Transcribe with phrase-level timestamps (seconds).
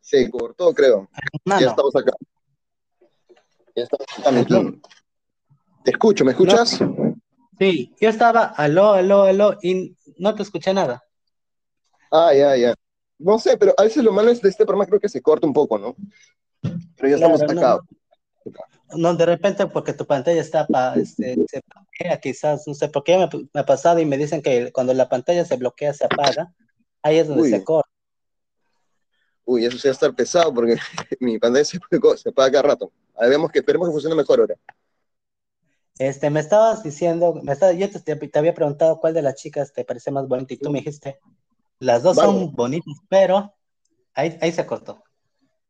[0.00, 1.08] Se cortó, creo.
[1.44, 2.12] Ya estamos acá.
[3.76, 4.78] Ya estamos acá,
[5.84, 6.80] Te escucho, ¿me escuchas?
[7.58, 11.04] Sí, yo estaba aló, aló, aló, y no te escuché nada.
[12.10, 12.74] Ah, ya, ya.
[13.18, 15.46] No sé, pero a veces lo malo es de este programa creo que se corta
[15.46, 15.94] un poco, ¿no?
[16.60, 17.80] Pero ya estamos acá.
[18.96, 23.16] No, de repente porque tu pantalla está para, este, se bloquea quizás, no sé, porque
[23.16, 26.52] me, me, ha pasado y me dicen que cuando la pantalla se bloquea, se apaga,
[27.02, 27.93] ahí es donde se corta.
[29.44, 30.76] Uy, eso sí va a estar pesado porque
[31.20, 31.78] mi pantalla se,
[32.16, 32.92] se apaga cada rato.
[33.16, 34.54] A ver, que, esperemos que funcione mejor ahora.
[35.98, 39.84] Este, me estabas diciendo, me estaba, yo te, había preguntado cuál de las chicas te
[39.84, 41.20] parece más bonita y tú me dijiste,
[41.78, 43.54] las dos son bonitas, pero
[44.14, 45.04] ahí, ahí se cortó.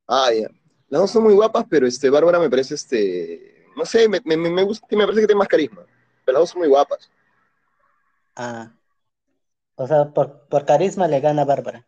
[0.06, 0.48] Ah, ya.
[0.88, 4.36] Las dos son muy guapas, pero este, Bárbara me parece, este, no sé, me, me,
[4.36, 5.84] me, gusta, me parece que tiene más carisma.
[6.24, 7.10] Pero las dos son muy guapas.
[8.36, 8.72] Ah.
[9.76, 11.86] O sea, por, por carisma le gana Bárbara.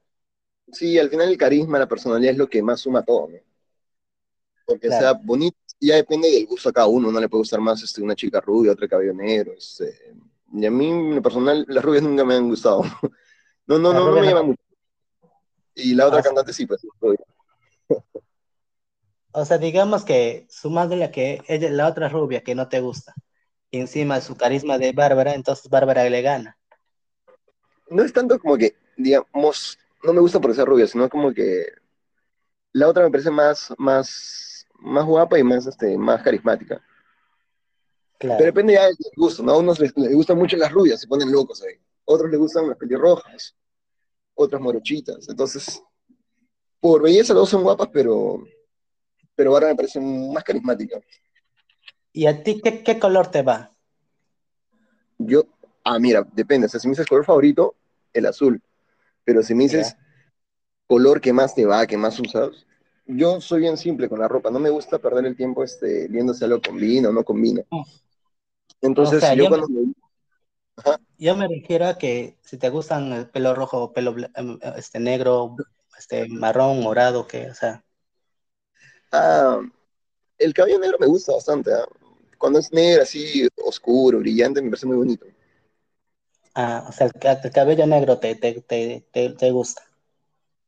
[0.72, 3.38] Sí, al final el carisma, la personalidad es lo que más suma todo, ¿no?
[4.66, 7.82] Porque sea bonito, ya depende del gusto a cada uno, no le puede gustar más
[7.82, 10.16] este, una chica rubia, otra cabello negro, este,
[10.52, 12.82] y a mí, en lo personal, las rubias nunca me han gustado.
[13.68, 14.62] No, no, no, no, me llaman mucho.
[15.74, 16.86] Y la otra ah, cantante sí, pues.
[19.32, 23.12] O sea, digamos que de la que ella, la otra rubia que no te gusta,
[23.72, 26.56] y encima su carisma de Bárbara, entonces Bárbara le gana.
[27.90, 31.66] No es tanto como que, digamos, no me gusta por ser rubia, sino como que
[32.72, 36.82] la otra me parece más, más, más guapa y más, este, más carismática.
[38.18, 39.52] Pero depende ya del gusto, ¿no?
[39.52, 41.74] A unos les, gustan mucho las rubias, se ponen locos ahí.
[42.04, 43.54] Otros les gustan las pelirrojas,
[44.34, 45.28] otras morochitas.
[45.28, 45.82] Entonces,
[46.80, 48.42] por belleza los dos son guapas, pero,
[49.34, 51.00] pero ahora me parece más carismática.
[52.12, 53.70] ¿Y a ti qué, qué color te va?
[55.18, 55.44] Yo,
[55.84, 56.66] ah, mira, depende.
[56.66, 57.74] O sea, si me dices color favorito,
[58.12, 58.62] el azul.
[59.26, 59.96] Pero si me dices
[60.86, 62.64] color que más te va, que más usas,
[63.06, 64.52] yo soy bien simple con la ropa.
[64.52, 67.62] No me gusta perder el tiempo este, viendo si algo combina o no combina.
[68.80, 69.92] Entonces, yo, cuando me...
[71.18, 75.56] Yo me refiero a que si te gustan el pelo rojo, pelo em, este, negro,
[75.98, 77.84] este, marrón, morado, que, o sea...
[79.10, 79.60] Ah,
[80.38, 81.72] el cabello negro me gusta bastante.
[81.72, 81.84] ¿ah?
[82.38, 85.26] Cuando es negro, así, oscuro, brillante, me parece muy bonito.
[86.58, 89.82] Ah, o sea, el, cabello negro te, te, te, te, gusta.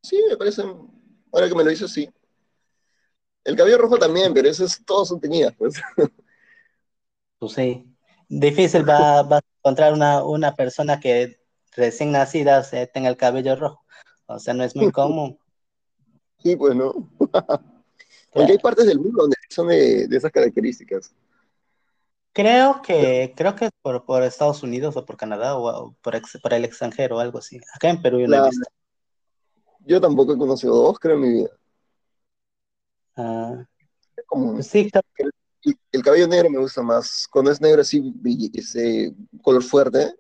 [0.03, 0.61] Sí, me parece,
[1.33, 2.07] ahora que me lo dices, sí.
[3.43, 5.81] El cabello rojo también, pero eso es, todos son teñidas, pues.
[7.39, 7.87] Pues sí.
[8.29, 11.41] Difícil va, va a encontrar una, una persona que
[11.75, 13.83] recién nacida tenga el cabello rojo.
[14.27, 15.39] O sea, no es muy común.
[16.41, 16.93] Sí, pues no.
[18.33, 21.13] Porque hay partes del mundo donde son de, de esas características.
[22.39, 26.55] Creo que, creo que es por, por Estados Unidos o por Canadá o, por, por,
[26.55, 27.59] el extranjero o algo así.
[27.75, 28.71] Acá en Perú yo no he visto.
[29.81, 31.51] Yo tampoco he conocido dos, creo, en mi vida.
[33.17, 33.67] Ah.
[34.29, 34.89] Como, sí,
[35.91, 37.27] el, cabello negro me gusta más.
[37.29, 38.01] Cuando es negro así,
[38.55, 39.13] ese
[39.43, 40.15] color fuerte,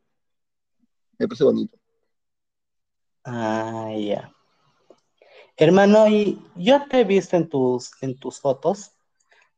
[1.18, 1.78] me parece bonito.
[3.22, 4.32] Ah, ya.
[5.56, 8.90] Hermano, y yo te he visto en tus, en tus fotos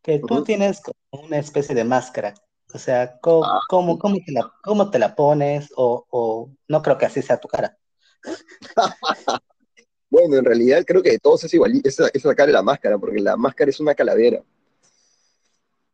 [0.03, 2.35] que tú tienes como una especie de máscara.
[2.73, 5.73] O sea, ¿cómo, ah, cómo, te, la, cómo te la pones?
[5.77, 7.77] O, o, no creo que así sea tu cara.
[10.11, 13.21] bueno, en realidad creo que de todos es igual, es, es sacar la máscara, porque
[13.21, 14.43] la máscara es una calavera.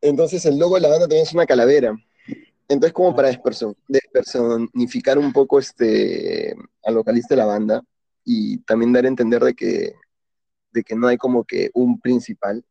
[0.01, 1.97] Entonces el logo de la banda también es una calavera.
[2.69, 3.31] Entonces, como para
[3.89, 6.55] despersonificar un poco este,
[6.85, 7.83] al vocalista de la banda
[8.25, 9.95] y también dar a entender de que,
[10.73, 12.65] de que no hay como que un principal,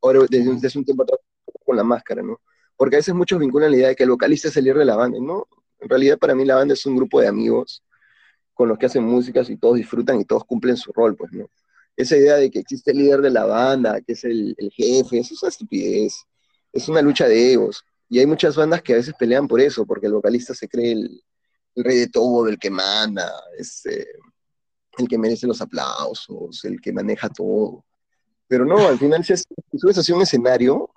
[0.00, 1.18] ahora desde, desde un tiempo atrás
[1.64, 2.40] con la máscara, ¿no?
[2.78, 4.84] Porque a veces muchos vinculan la idea de que el vocalista es el líder de
[4.86, 5.46] la banda, ¿no?
[5.80, 7.82] En realidad para mí la banda es un grupo de amigos
[8.54, 11.50] con los que hacen músicas y todos disfrutan y todos cumplen su rol, pues, ¿no?
[11.96, 15.34] Esa idea de que existe el líder de la banda, que es el, jefe, eso
[15.34, 16.24] es una estupidez,
[16.72, 17.84] es una lucha de egos.
[18.08, 20.92] Y hay muchas bandas que a veces pelean por eso, porque el vocalista se cree
[20.92, 21.22] el,
[21.76, 24.08] rey de todo, el que manda, este,
[24.96, 27.84] el que merece los aplausos, el que maneja todo.
[28.48, 29.34] Pero no, al final si,
[29.76, 30.90] subes así un escenario,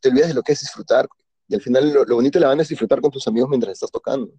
[0.00, 1.08] te olvidas de lo que es disfrutar.
[1.48, 3.90] Y al final lo, bonito de la banda es disfrutar con tus amigos mientras estás
[3.90, 4.30] tocando.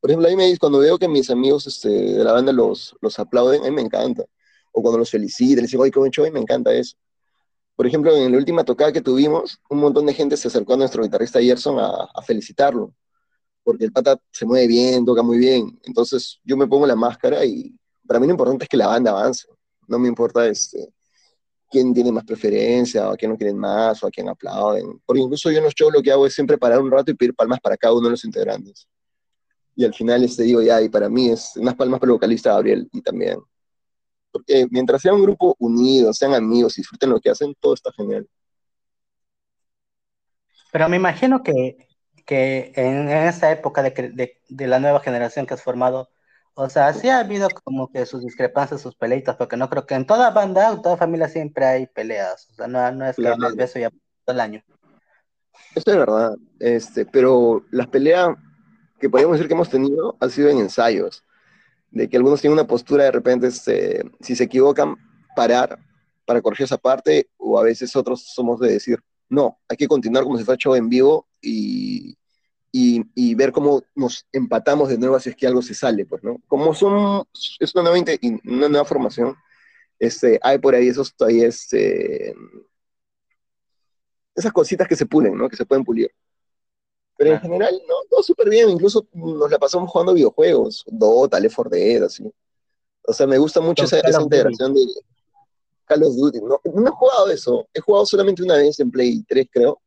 [0.00, 2.94] Por ejemplo, a mí me cuando veo que mis amigos este, de la banda los,
[3.00, 4.24] los aplauden, a mí me encanta.
[4.72, 6.96] O cuando los felicitan, les digo, ay, qué buen show, y me encanta eso.
[7.74, 10.76] Por ejemplo, en la última tocada que tuvimos, un montón de gente se acercó a
[10.76, 12.94] nuestro guitarrista Gerson a, a felicitarlo.
[13.64, 15.78] Porque el pata se mueve bien, toca muy bien.
[15.84, 17.74] Entonces yo me pongo la máscara y
[18.06, 19.48] para mí lo importante es que la banda avance.
[19.86, 20.92] No me importa este,
[21.70, 25.00] quién tiene más preferencia, o a quién no quieren más, o a quién aplauden.
[25.04, 27.14] Porque incluso yo en los shows lo que hago es siempre parar un rato y
[27.14, 28.88] pedir palmas para cada uno de los integrantes.
[29.76, 32.52] Y al final este digo, ya, y para mí es unas palmas para el vocalista
[32.52, 33.38] Gabriel y también.
[34.32, 38.28] porque mientras sea un grupo unido, sean amigos, disfruten lo que hacen, todo está genial.
[40.72, 41.88] Pero me imagino que,
[42.26, 46.10] que en, esta época de, de, la nueva generación que has formado,
[46.60, 49.94] o sea, sí ha habido como que sus discrepancias, sus peleitas, porque no creo que
[49.94, 52.48] en toda banda, en toda familia siempre hay peleas.
[52.50, 54.64] O sea, no, no es que les beso ya todo el año.
[55.76, 58.30] Esto es verdad, este, pero las peleas
[58.98, 61.24] que podríamos decir que hemos tenido han sido en ensayos,
[61.92, 64.96] de que algunos tienen una postura de repente, este, si se equivocan,
[65.36, 65.78] parar
[66.26, 70.24] para corregir esa parte, o a veces otros somos de decir, no, hay que continuar
[70.24, 72.17] como si fuera show en vivo y,
[72.70, 76.40] y, ver cómo nos empatamos de nuevo si es que algo se sale, pues, ¿no?
[76.46, 77.24] Como son,
[77.58, 78.04] es una nueva,
[78.44, 79.36] una nueva formación,
[79.98, 82.34] este, hay por ahí esos todavía, este,
[84.34, 85.48] esas cositas que se pulen, ¿no?
[85.48, 86.10] Que se pueden pulir.
[87.16, 91.56] Pero en general, no, todo súper bien, incluso nos la pasamos jugando videojuegos, Dota, Left
[91.56, 92.30] 4 Dead, así.
[93.02, 94.86] O sea, me gusta mucho esa, esa integración de
[95.84, 96.40] Call of Duty.
[96.42, 99.80] No, no he jugado eso, he jugado solamente una vez en Play 3, creo,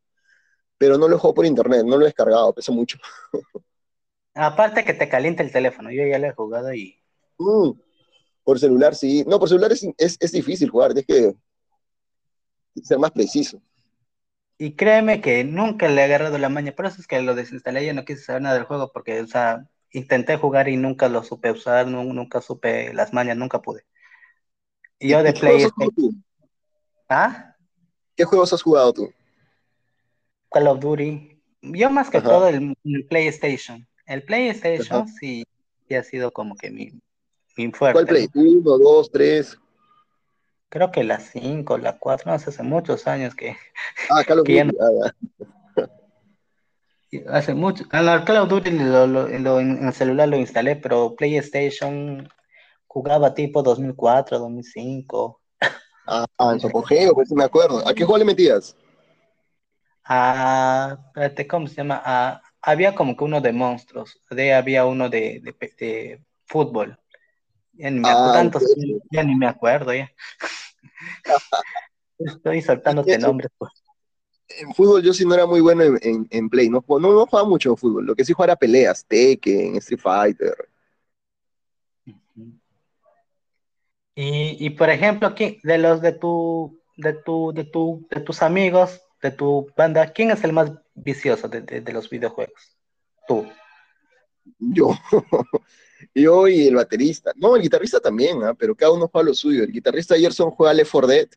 [0.82, 2.98] pero no lo juego por internet, no lo he descargado, pesa mucho.
[4.34, 7.00] Aparte que te calienta el teléfono, yo ya lo he jugado y...
[7.38, 7.70] Mm,
[8.42, 11.06] por celular sí, no, por celular es, es, difícil jugar, tienes
[12.74, 13.62] que ser más preciso.
[14.58, 17.86] Y créeme que nunca le he agarrado la maña, por eso es que lo desinstalé,
[17.86, 21.22] ya no quise saber nada del juego, porque, o sea, intenté jugar y nunca lo
[21.22, 23.84] supe usar, nunca supe las mañas, nunca pude.
[24.98, 26.24] Y yo de PlayStation.
[27.08, 27.54] ¿Ah?
[28.16, 29.12] ¿Qué juegos has jugado tú?
[30.52, 31.40] Call of Duty.
[31.62, 32.76] Yo más que todo el,
[33.08, 33.86] PlayStation.
[34.06, 35.44] El PlayStation sí,
[35.90, 36.92] ha sido como que mi,
[37.56, 38.04] mi fuerte.
[38.04, 38.28] ¿Cuál Play?
[38.34, 39.58] ¿Uno, dos, tres?
[40.68, 43.56] Creo que la cinco, la cuatro, no sé, hace muchos años que...
[44.10, 44.76] Ah, Call of Duty.
[44.80, 45.86] Ah,
[47.28, 47.84] hace mucho.
[47.90, 52.28] Ah, Call of Duty en el celular lo instalé, pero PlayStation
[52.86, 55.40] jugaba tipo 2004, 2005.
[56.06, 57.86] Ah, en su apogeo, pues me acuerdo.
[57.86, 58.76] ¿A qué juego le metías?
[60.04, 62.02] Ah, espérate, ¿cómo se llama?
[62.04, 66.98] Ah, había como que uno de monstruos, de, había uno de, de, fútbol.
[67.72, 70.10] Ya ni me acuerdo, ah, ya ni me acuerdo ya.
[72.18, 73.50] Estoy saltándote nombres.
[73.56, 73.72] Pues.
[74.48, 77.48] En fútbol yo sí no era muy bueno en, en, Play, no, no, no, jugaba
[77.48, 80.68] mucho en fútbol, lo que sí jugaba era peleas, Tekken, Street Fighter.
[84.14, 88.42] Y, y por ejemplo, aquí, de los de tu, de tu, de tu, de tus
[88.42, 92.76] amigos, de tu banda, ¿quién es el más vicioso de, los videojuegos?
[93.26, 93.46] Tú.
[94.58, 94.90] Yo.
[96.14, 97.32] Yo y el baterista.
[97.36, 98.54] No, el guitarrista también, ¿ah?
[98.54, 99.62] pero cada uno juega lo suyo.
[99.62, 101.28] El guitarrista Gerson juega Left 4 Dead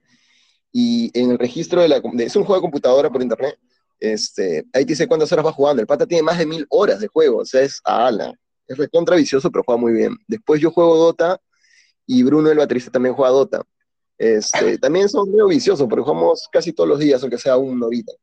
[0.72, 2.02] y en el registro de la...
[2.18, 3.58] es un juego de computadora por internet.
[4.00, 5.82] Este, ahí dice cuántas horas va jugando.
[5.82, 8.34] El pata tiene más de mil horas de juego, o sea, es ala.
[8.68, 10.18] Es recontra vicioso, pero juega muy bien.
[10.28, 11.40] Después yo juego Dota
[12.08, 13.64] y Bruno, el baterista, también juega Dota.
[14.18, 18.14] Este, también son muy viciosos, porque jugamos casi todos los días, aunque sea un ahorita.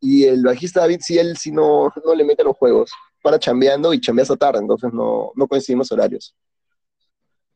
[0.00, 2.90] Y el bajista David, si él si no, no le mete los juegos,
[3.22, 6.34] para chambeando y chambea esa tarde, entonces no, no coincidimos horarios.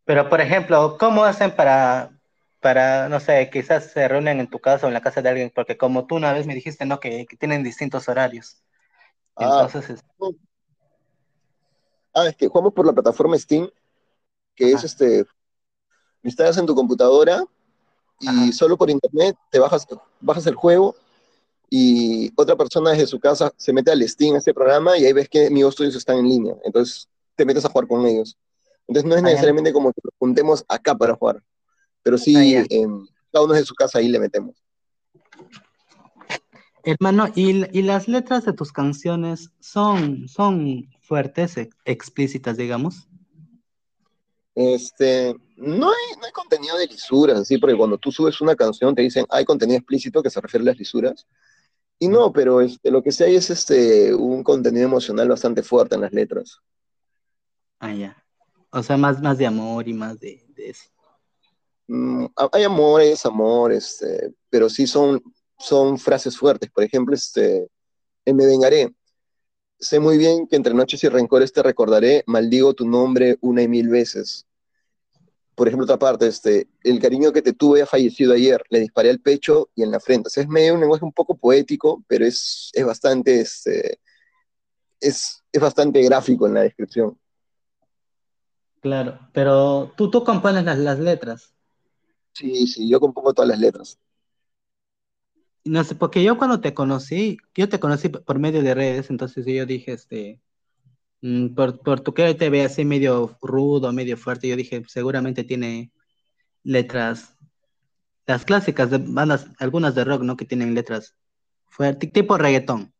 [0.04, 2.10] Pero, por ejemplo, ¿cómo hacen para,
[2.60, 5.52] para, no sé, quizás se reúnen en tu casa o en la casa de alguien?
[5.54, 7.00] Porque como tú una vez me dijiste, ¿no?
[7.00, 8.62] Que, tienen distintos horarios.
[9.36, 10.04] Ah, entonces...
[12.12, 13.70] ah, es que jugamos por la plataforma Steam,
[14.54, 15.24] que es este,
[16.24, 17.44] instalas en tu computadora
[18.20, 19.86] y solo por internet te bajas,
[20.20, 20.96] bajas el juego
[21.70, 25.12] y otra persona desde su casa se mete al Steam a este programa y ahí
[25.12, 26.54] ves que mis estudios están en línea.
[26.64, 28.36] Entonces te metes a jugar con ellos.
[28.86, 31.42] Entonces no es necesariamente como que nos juntemos acá para jugar,
[32.02, 34.62] pero sí en cada uno de su casa ahí le metemos.
[36.84, 41.54] Hermano, ¿y, ¿y, las letras de tus canciones son, son fuertes,
[41.86, 43.08] explícitas, digamos?
[44.54, 48.94] Este, no hay, no hay contenido de lisuras, así, porque cuando tú subes una canción
[48.94, 51.26] te dicen hay contenido explícito que se refiere a las lisuras.
[51.98, 55.94] Y no, pero este, lo que sí hay es este, un contenido emocional bastante fuerte
[55.94, 56.58] en las letras.
[57.78, 58.24] Ah, ya.
[58.70, 60.88] O sea, más, más de amor y más de, eso.
[61.86, 65.22] Mm, hay amor, hay desamor, este, pero sí son,
[65.58, 66.70] son frases fuertes.
[66.70, 67.68] Por ejemplo, este,
[68.26, 68.92] Me vengaré.
[69.78, 73.68] Sé muy bien que entre noches y rencores te recordaré, maldigo tu nombre una y
[73.68, 74.46] mil veces.
[75.54, 79.10] Por ejemplo, otra parte, este, el cariño que te tuve ha fallecido ayer, le disparé
[79.10, 80.28] al pecho y en la frente.
[80.34, 84.00] es medio un lenguaje un poco poético, pero es, es bastante, este,
[85.00, 87.18] es, es bastante gráfico en la descripción.
[88.80, 91.54] Claro, pero tú, tú compones las, las letras.
[92.32, 93.98] Sí, sí, yo compongo todas las letras.
[95.64, 99.46] No sé, porque yo cuando te conocí, yo te conocí por medio de redes, entonces
[99.46, 100.40] yo dije, este,
[101.22, 105.42] mm, por, por tu que te ve así medio rudo, medio fuerte, yo dije, seguramente
[105.42, 105.90] tiene,
[106.64, 107.36] letras,
[108.26, 110.36] las clásicas de bandas, algunas de rock, ¿no?
[110.36, 111.14] Que tienen letras
[111.66, 112.92] fuertes, tipo reggaetón,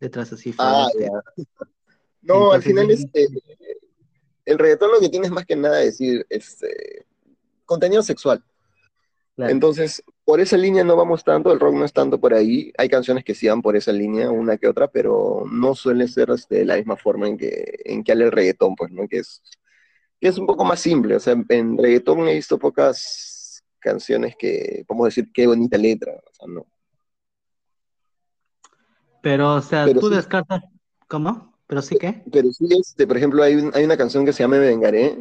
[0.00, 1.10] letras así ah, fuertes.
[2.22, 3.28] no, al final este,
[4.44, 7.06] el reggaetón lo que tiene es más que nada decir este,
[7.64, 8.42] contenido sexual.
[9.36, 12.72] Entonces, por esa línea no vamos tanto, el rock no es tanto por ahí.
[12.76, 16.30] Hay canciones que sí van por esa línea, una que otra, pero no suele ser
[16.30, 19.06] este, de la misma forma en que, en que el reggaetón, pues, ¿no?
[19.06, 19.40] Que es,
[20.20, 21.14] que es un poco más simple.
[21.14, 26.34] O sea, en reggaetón he visto pocas canciones que, podemos decir, qué bonita letra, o
[26.34, 26.66] sea, no.
[29.22, 30.64] Pero, o sea, tú descartas,
[31.06, 31.56] ¿cómo?
[31.68, 32.24] ¿Pero sí qué?
[32.32, 35.18] Pero sí, este, por ejemplo, hay, hay una canción que se llama Me Vengaré,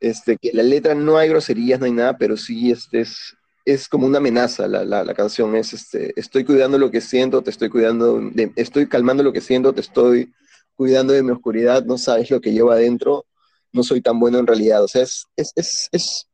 [0.00, 3.36] este, que la letra no hay groserías, no hay nada, pero sí este, es,
[3.72, 7.50] es como una amenaza la, la, canción, es este, estoy cuidando lo que siento, te
[7.50, 10.32] estoy cuidando, de, estoy calmando lo que siento, te estoy
[10.74, 13.26] cuidando de mi oscuridad, no sabes lo que llevo adentro,
[13.72, 16.28] no soy tan bueno en realidad, o sea, es, es, es, es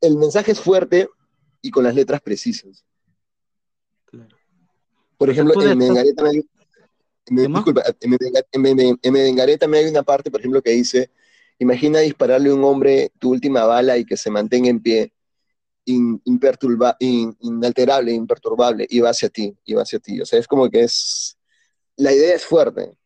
[0.00, 1.08] el mensaje es fuerte
[1.60, 2.84] y con las letras precisas.
[5.16, 6.12] Por ejemplo, en Mengaré
[9.56, 11.10] también hay una parte, por ejemplo, que dice,
[11.62, 15.12] Imagina dispararle a un hombre tu última bala y que se mantenga en pie,
[15.84, 20.20] inalterable, imperturbable, y va hacia ti, y va hacia ti.
[20.20, 21.36] O sea, es como que es,
[21.96, 22.96] la idea es fuerte,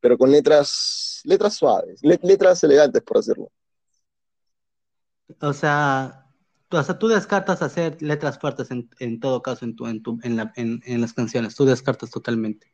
[0.00, 3.50] pero con letras, letras suaves, letras elegantes, por decirlo.
[5.40, 6.26] O sea,
[6.68, 11.12] tú, tú descartas hacer letras fuertes en, todo caso en, tu, en, tu, en, las
[11.12, 12.72] canciones, tú descartas totalmente.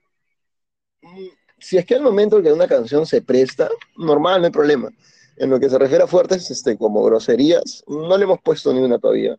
[1.02, 1.28] Mm,
[1.58, 4.90] si es que al momento que una canción se presta, normal, no hay problema.
[5.36, 8.80] En lo que se refiere a fuertes, este, como groserías, no le hemos puesto ni
[8.80, 9.38] una todavía.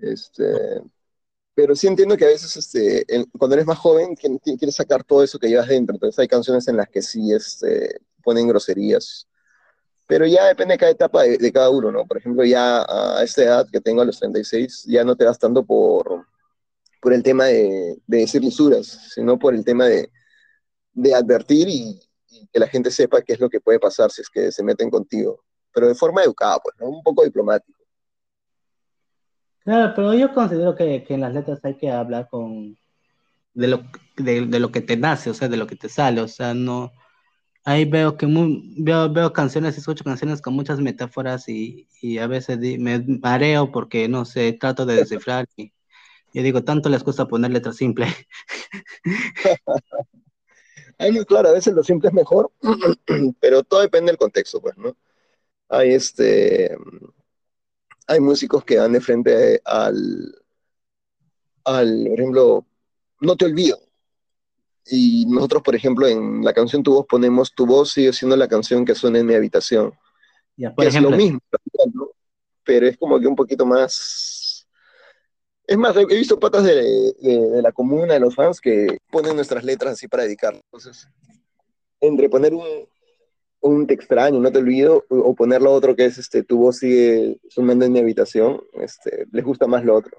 [0.00, 0.82] Este,
[1.54, 3.04] pero sí entiendo que a veces, este,
[3.36, 5.96] cuando eres más joven, quieres sacar todo eso que llevas dentro.
[5.96, 9.26] Entonces hay canciones en las que sí este, ponen groserías.
[10.06, 12.06] Pero ya depende de cada etapa de, cada uno, ¿no?
[12.06, 15.38] Por ejemplo, ya a esta edad que tengo a los 36, ya no te vas
[15.38, 16.26] tanto por,
[17.02, 20.10] por el tema de, de decir lisuras, sino por el tema de,
[20.98, 22.00] de advertir y,
[22.52, 24.90] que la gente sepa qué es lo que puede pasar si es que se meten
[24.90, 26.88] contigo, pero de forma educada, pues, ¿no?
[26.88, 27.77] Un poco diplomático.
[29.68, 32.78] Claro, pero yo considero que, en las letras hay que hablar con
[33.52, 33.84] de lo,
[34.16, 36.90] de, lo que te nace, o sea, de lo que te sale, o sea, no,
[37.66, 38.26] ahí veo que
[38.78, 41.86] veo, veo canciones, escucho canciones con muchas metáforas y,
[42.18, 45.74] a veces me mareo porque, no sé, trato de descifrar y
[46.32, 48.10] yo digo, tanto les cuesta poner letras simples.
[51.28, 52.50] claro, a veces lo simple es mejor,
[53.40, 54.96] pero todo depende del contexto, pues, ¿no?
[55.68, 56.74] Hay este.
[58.08, 60.34] Hay músicos que van de frente al.
[61.64, 62.66] al, por ejemplo,
[63.20, 63.78] No te olvido.
[64.90, 68.48] Y nosotros, por ejemplo, en la canción Tu voz ponemos Tu voz sigue siendo la
[68.48, 69.92] canción que suena en mi habitación.
[70.56, 71.10] Ya, por ejemplo.
[71.10, 71.40] Es lo mismo,
[72.64, 74.48] pero es como que un poquito más
[75.68, 77.14] es más, he visto patas de,
[77.62, 80.54] la comuna, de los fans, que ponen nuestras letras así para dedicar.
[80.54, 81.06] Entonces,
[82.00, 82.64] entre poner un,
[83.68, 86.78] un te extraño, no te olvido, o poner lo otro que es, este, tu voz
[86.78, 90.16] sigue sonando en mi habitación, este, les gusta más lo otro.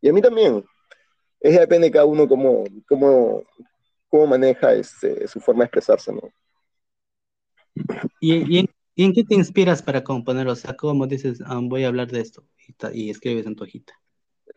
[0.00, 0.64] Y a mí también.
[1.40, 3.42] Es depende de cada uno cómo, cómo,
[4.08, 6.22] cómo maneja este, su forma de expresarse, ¿no?
[8.20, 8.58] ¿Y,
[8.96, 10.46] en, qué te inspiras para componer?
[10.46, 12.44] O sea, ¿cómo dices, ah, voy a hablar de esto?
[12.92, 13.92] Y, y escribes en tu hojita.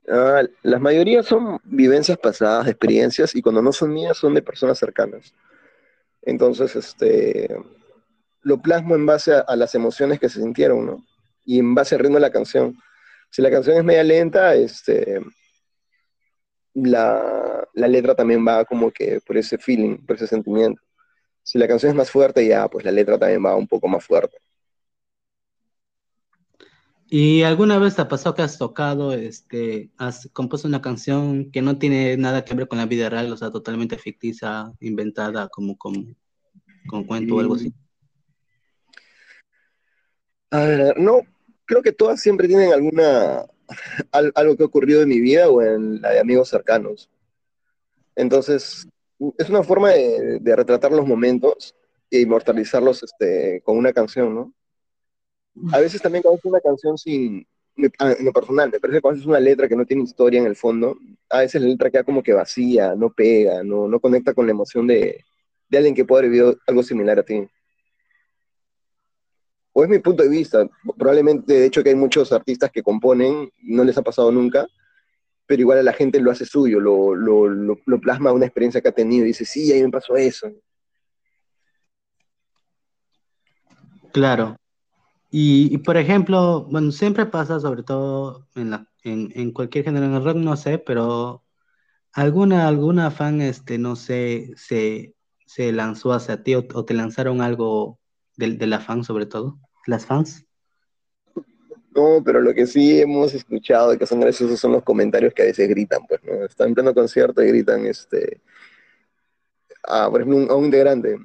[0.08, 4.78] Ah, las mayorías son vivencias pasadas, experiencias, y cuando no son mías son de personas
[4.78, 5.34] cercanas.
[6.22, 7.48] Entonces, este,
[8.46, 11.04] lo plasmo en base a, las emociones que se sintieron, ¿no?
[11.46, 12.78] Y en base al ritmo de la canción.
[13.32, 15.20] Si la canción es media lenta, este,
[16.76, 20.80] la, la letra también va como que por ese feeling, por ese sentimiento.
[21.42, 24.06] Si la canción es más fuerte, ya, pues la letra también va un poco más
[24.06, 24.38] fuerte.
[27.08, 31.64] ¿Y alguna vez te ha pasado que has tocado, este, has compuesto una canción que
[31.64, 35.76] no tiene nada que ver con la vida real, o sea, totalmente ficticia, inventada, como,
[35.78, 36.14] como,
[36.88, 37.74] como cuento o algo así?
[40.56, 41.22] A ver, no,
[41.66, 43.46] creo que todas siempre tienen alguna,
[44.12, 47.10] algo que ha ocurrido en mi vida o en la de amigos cercanos.
[48.16, 48.88] Entonces,
[49.38, 51.76] es una forma de, de retratar los momentos
[52.10, 54.54] e inmortalizarlos este, con una canción, ¿no?
[55.72, 57.48] a veces también cuando es una canción sin,
[57.78, 60.48] en lo personal, me parece que cuando es una letra que no tiene historia en
[60.48, 60.98] el fondo,
[61.30, 64.52] a veces la letra queda como que vacía, no pega, no, no conecta con la
[64.52, 65.24] emoción de,
[65.70, 67.48] de alguien que pueda haber vivido algo similar a ti.
[69.78, 70.66] O es mi punto de vista,
[70.98, 74.66] probablemente de hecho que hay muchos artistas que componen, no les ha pasado nunca,
[75.46, 78.94] pero igual a la gente lo hace suyo, lo, lo, plasma una experiencia que ha
[78.94, 80.48] tenido y dice, sí, a mí me pasó eso.
[84.14, 84.56] Claro,
[85.32, 90.24] Y, por ejemplo, bueno, siempre pasa, sobre todo en, la, en, cualquier género, en el
[90.24, 91.44] rock no sé, pero
[92.14, 95.16] alguna, alguna fan, este, no sé, se,
[95.46, 98.00] se lanzó hacia ti o, te lanzaron algo
[98.38, 100.46] de, de, la fan sobre todo, las fans.
[101.96, 105.46] No, pero lo que sí hemos escuchado que son graciosos son los comentarios que a
[105.46, 106.46] veces gritan, pues, ¿no?
[106.46, 108.42] Están en pleno concierto y gritan, este,
[109.84, 111.18] a, por ejemplo, a un integrante,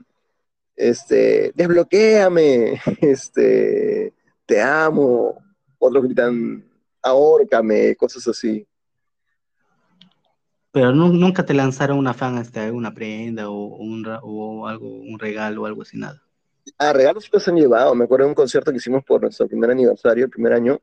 [0.76, 4.14] este, desbloquéame, este,
[4.46, 5.42] te amo,
[5.78, 6.64] otros gritan,
[7.02, 8.64] ahórcame, cosas así.
[10.72, 15.62] Pero nunca te lanzaron una fan, este, una prenda o, un, o algo, un regalo
[15.62, 16.22] o algo así, nada.
[16.78, 17.94] Ah, regalos se han llevado.
[17.94, 20.80] Me acuerdo de un concierto que hicimos por nuestro primer aniversario, el primer año.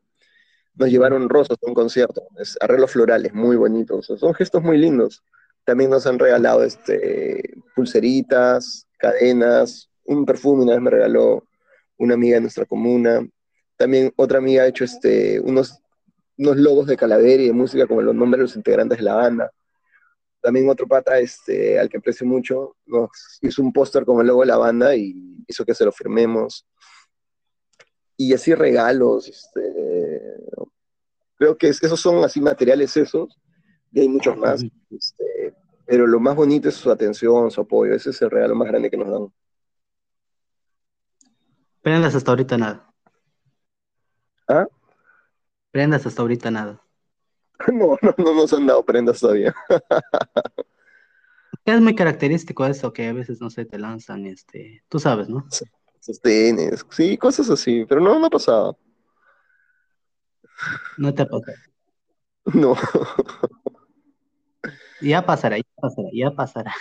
[0.75, 4.05] Nos llevaron rosas a un concierto, es, arreglos florales muy bonitos.
[4.05, 5.23] Son gestos muy lindos.
[5.65, 11.43] También nos han regalado este, pulseritas, cadenas, un perfume una vez me regaló
[11.97, 13.27] una amiga de nuestra comuna.
[13.75, 15.79] También otra amiga ha hecho este, unos,
[16.37, 19.15] unos logos de calavera y de música como los nombres de los integrantes de la
[19.15, 19.51] banda.
[20.47, 23.09] También otro pata este, al que aprecio mucho nos
[23.41, 26.65] hizo un póster con el logo de la banda y hizo que se lo firmemos.
[28.15, 30.23] Y así regalos, este,
[31.35, 33.37] creo que esos son así materiales esos,
[33.91, 34.63] y hay muchos más.
[34.89, 35.53] Este,
[35.85, 38.89] pero lo más bonito es su atención, su apoyo, ese es el regalo más grande
[38.89, 39.33] que nos dan.
[41.81, 42.93] Prendas hasta ahorita nada.
[44.47, 44.65] ¿Ah?
[45.71, 46.86] Prendas hasta ahorita nada.
[47.73, 49.55] No, no, no nos han dado prendas todavía.
[51.65, 55.45] es muy característico eso, que a veces, no sé, te lanzan, este, tú sabes, ¿no?
[55.99, 58.77] Sostenes, sí, cosas así, pero no, no ha pasado.
[60.97, 61.57] No te ha pasado.
[62.53, 62.77] No.
[65.01, 66.73] Ya pasará, ya pasará, ya pasará.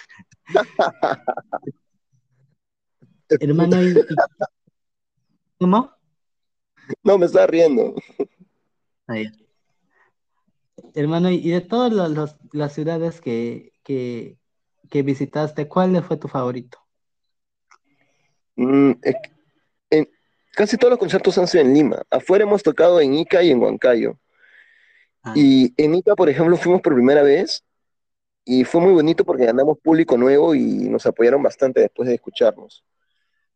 [3.28, 3.94] Hermano, ¿y,
[5.58, 5.90] ¿cómo?
[7.02, 7.94] No, me está riendo.
[9.08, 9.26] Ahí.
[10.94, 11.92] Hermano, y de todas
[12.52, 13.72] las ciudades que,
[14.92, 16.78] visitaste, ¿cuál fue tu favorito?
[18.56, 18.92] Mm,
[20.52, 22.02] casi todos los conciertos han sido en Lima.
[22.10, 24.18] Afuera hemos tocado en Ica y en Huancayo.
[25.22, 25.32] Ah.
[25.34, 27.62] Y en Ica, por ejemplo, fuimos por primera vez
[28.44, 32.84] y fue muy bonito porque ganamos público nuevo y nos apoyaron bastante después de escucharnos.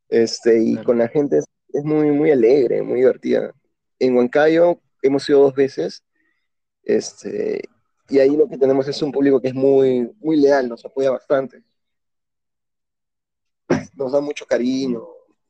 [0.09, 3.53] Este, y con la gente es, es, muy, muy alegre, muy divertida.
[3.99, 6.03] En Huancayo hemos ido dos veces
[6.83, 7.69] este,
[8.09, 11.11] y ahí lo que tenemos es un público que es muy, muy leal, nos apoya
[11.11, 11.63] bastante.
[13.95, 15.07] Nos da mucho cariño,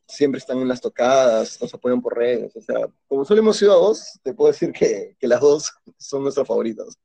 [0.06, 2.54] siempre están en las tocadas, nos apoyan por redes.
[2.56, 5.72] O sea, como solo hemos ido a dos, te puedo decir que, que las dos
[5.96, 6.98] son nuestras favoritas.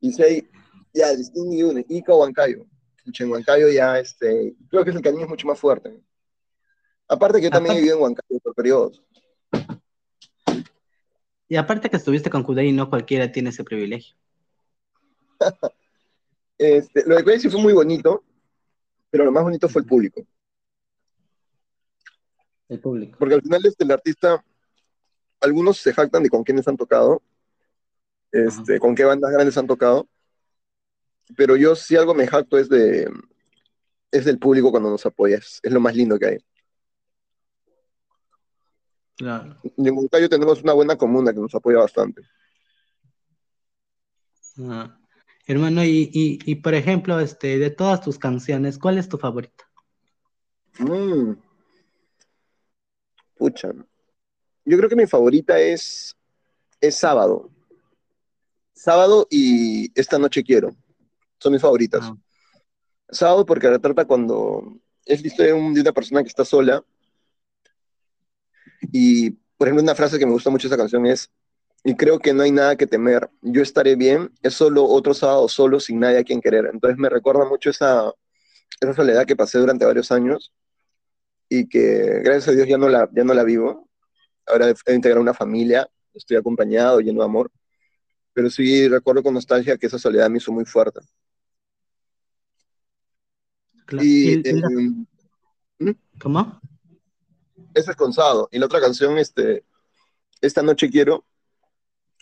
[0.00, 0.48] Y si hay,
[0.92, 2.66] ya, distingue una, Ica o Huancayo.
[3.18, 6.00] En Huancayo ya, este, creo que el cariño es mucho más fuerte.
[7.08, 9.02] Aparte que yo también he vivido en Huancayo por periodos.
[11.54, 14.16] Y aparte que estuviste con Kudai, no cualquiera tiene ese privilegio.
[16.58, 18.24] este, lo de Kudai sí fue muy bonito,
[19.08, 20.26] pero lo más bonito fue el público.
[22.68, 23.16] El público.
[23.20, 24.44] Porque al final este, el artista,
[25.40, 27.22] algunos se jactan de con quiénes han tocado,
[28.32, 30.08] este, con qué bandas grandes han tocado,
[31.36, 33.08] pero yo si algo me jacto es de
[34.10, 36.38] es del público cuando nos apoyas, es lo más lindo que hay.
[39.16, 39.56] Claro.
[39.62, 42.22] Y en Moncayo tenemos una buena comuna que nos apoya bastante.
[44.58, 44.98] Ah.
[45.46, 49.64] Hermano, y, por ejemplo, este, de todas tus canciones, ¿cuál es tu favorita?
[50.78, 51.34] Mm.
[53.36, 53.72] Pucha.
[54.64, 56.16] Yo creo que mi favorita es,
[56.80, 57.50] es Sábado.
[58.72, 60.74] Sábado y Esta Noche Quiero.
[61.38, 62.00] Son mis favoritas.
[62.04, 62.16] Ah.
[63.10, 66.82] Sábado porque retrata cuando es la historia de una persona que está sola
[68.96, 71.28] y, por ejemplo, una frase que me gusta mucho de esa canción es,
[71.82, 75.48] y creo que no hay nada que temer, yo estaré bien, es solo otro sábado
[75.48, 76.70] solo sin nadie a quien querer.
[76.72, 78.12] Entonces me recuerda mucho esa,
[78.80, 80.52] esa soledad que pasé durante varios años
[81.48, 83.88] y que gracias a Dios ya no la, ya no la vivo.
[84.46, 87.50] Ahora he integrado una familia, estoy acompañado, lleno de amor,
[88.32, 91.00] pero sí recuerdo con nostalgia que esa soledad me hizo muy fuerte.
[94.00, 94.40] Y,
[95.80, 95.90] ¿Mm?
[96.20, 96.60] ¿Cómo?
[97.74, 98.48] Es Consado.
[98.52, 99.64] Y la otra canción, este,
[100.40, 101.24] Esta Noche Quiero,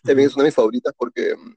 [0.03, 1.55] también es una de mis favoritas porque mm,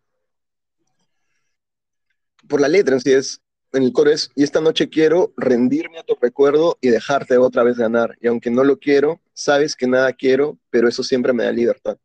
[2.48, 6.00] por la letra en sí es, en el coro es, y esta noche quiero rendirme
[6.00, 8.16] a tu recuerdo y dejarte otra vez ganar.
[8.22, 11.98] Y aunque no lo quiero, sabes que nada quiero, pero eso siempre me da libertad.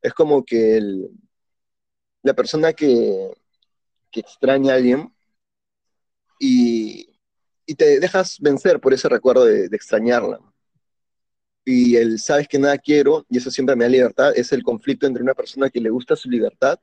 [0.00, 0.80] Es como que
[2.22, 3.30] la persona que,
[4.10, 5.14] que extraña a alguien
[6.40, 7.08] y,
[7.66, 10.40] y, te dejas vencer por ese recuerdo de extrañarla
[11.64, 15.06] y el sabes que nada quiero, y eso siempre me da libertad, es el conflicto
[15.06, 16.78] entre una persona que le gusta su libertad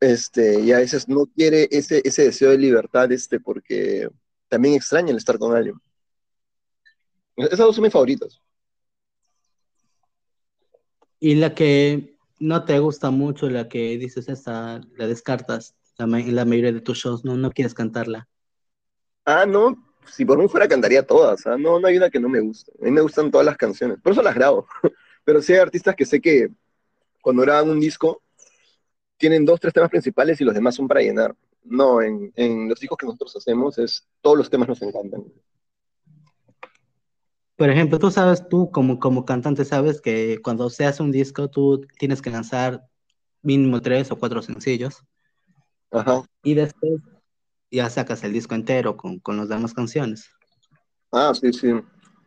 [0.00, 4.08] este, y a veces no quiere ese, ese deseo de libertad este, porque
[4.48, 5.76] también extraña el estar con alguien.
[7.36, 8.40] Esas dos son mis favoritas.
[11.18, 16.44] Y la que no te gusta mucho, la que dices esta, la descartas la, la
[16.44, 18.28] mayoría de tus shows, no, no quieres cantarla.
[19.24, 19.74] Ah, no,
[20.06, 21.56] si por mí fuera cantaría todas, ¿ah?
[21.58, 22.72] no, no hay una que no me guste.
[22.80, 24.66] A mí me gustan todas las canciones, por eso las grabo.
[25.24, 26.48] Pero sí hay artistas que sé que
[27.22, 28.22] cuando graban un disco
[29.16, 31.34] tienen dos, tres temas principales y los demás son para llenar.
[31.64, 35.24] No, en, en los discos que nosotros hacemos es todos los temas nos encantan.
[37.56, 41.48] Por ejemplo, tú sabes, tú como, como cantante sabes que cuando se hace un disco
[41.48, 42.84] tú tienes que lanzar
[43.42, 45.04] mínimo tres o cuatro sencillos.
[45.90, 46.24] Ajá.
[46.42, 47.00] Y después
[47.74, 50.30] ya sacas el disco entero con, con las demás canciones.
[51.12, 51.68] Ah, sí, sí.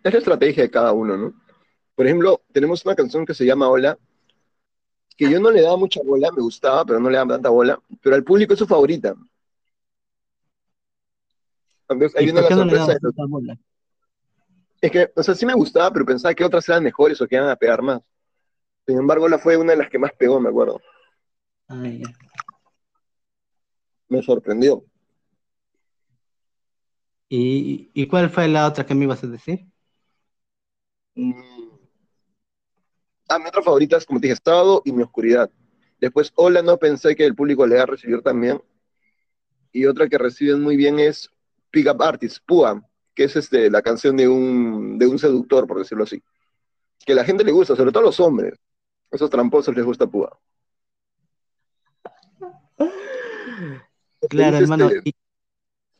[0.03, 1.33] Es la estrategia de cada uno, ¿no?
[1.95, 3.97] Por ejemplo, tenemos una canción que se llama Hola,
[5.17, 7.81] que yo no le daba mucha bola, me gustaba, pero no le daba tanta bola,
[8.01, 9.15] pero al público es su favorita.
[11.89, 12.97] Entonces, ahí viene la sorpresa.
[13.27, 13.57] bola?
[14.79, 17.35] Es que, o sea, sí me gustaba, pero pensaba que otras eran mejores o que
[17.35, 18.01] iban a pegar más.
[18.85, 20.79] Sin embargo, la fue una de las que más pegó, me acuerdo.
[21.67, 22.03] Ay,
[24.07, 24.85] Me sorprendió.
[27.29, 29.65] ¿Y, ¿Y, cuál fue la otra que me ibas a decir?
[31.15, 31.67] Mm.
[33.27, 35.51] Ah, mi otra favorita es, como te dije, Estado y Mi Oscuridad.
[35.99, 38.61] Después, Hola, no pensé que el público le iba a recibir también.
[39.73, 41.29] Y otra que reciben muy bien es
[41.71, 42.81] Pick Up Artist, Pua,
[43.13, 46.23] que es este, la canción de un, de un seductor, por decirlo así.
[47.05, 48.53] Que a la gente le gusta, sobre todo a los hombres.
[49.11, 50.39] esos tramposos les gusta Púa.
[54.29, 54.89] Claro, hermano.
[54.89, 55.11] Este,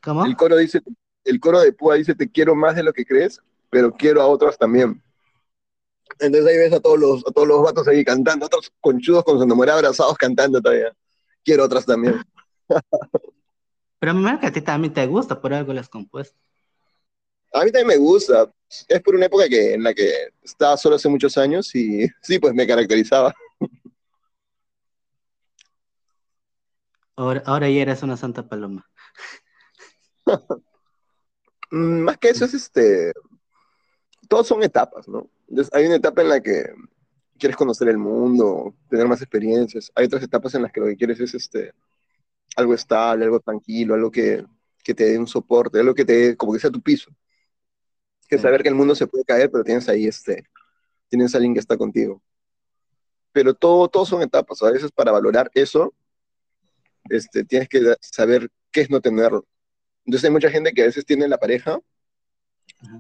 [0.02, 0.26] ¿Cómo?
[0.26, 0.82] El coro dice,
[1.28, 4.28] el coro de Púa dice, te quiero más de lo que crees, pero quiero a
[4.28, 5.02] otros también.
[6.20, 9.38] Entonces ahí ves a todos los, a todos los vatos ahí cantando, otros conchudos con
[9.38, 10.96] su enamorada abrazados cantando todavía.
[11.44, 12.22] Quiero otras también.
[14.00, 16.38] Pero me que a ti también te gusta, por algo las compuesto.
[17.54, 18.52] A mí también me gusta.
[18.88, 22.40] Es por una época que, en la que estaba solo hace muchos años y sí,
[22.40, 23.34] pues me caracterizaba.
[27.16, 28.86] Ahora, ahora ya eres una santa paloma.
[31.72, 33.14] Mm, más que eso es este.
[34.28, 35.30] Todos son etapas, ¿no?
[35.72, 36.66] hay una etapa en la que
[37.40, 39.92] quieres conocer el mundo, tener más experiencias.
[39.96, 41.74] Hay otras etapas en las que lo que quieres es este
[42.58, 44.44] algo estable, algo tranquilo, algo que,
[44.84, 47.12] que te dé un soporte, algo que te dé, como que sea tu piso
[48.28, 50.44] que saber que el mundo se puede caer, pero tienes ahí este,
[51.08, 52.22] tienes a alguien que está contigo.
[53.32, 55.94] Pero todo, todo son etapas, a veces para valorar eso,
[57.10, 59.46] este, tienes que saber qué es no tenerlo.
[60.08, 61.80] Entonces hay mucha gente que a veces tiene la pareja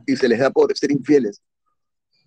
[0.06, 1.42] y se les da por ser infieles.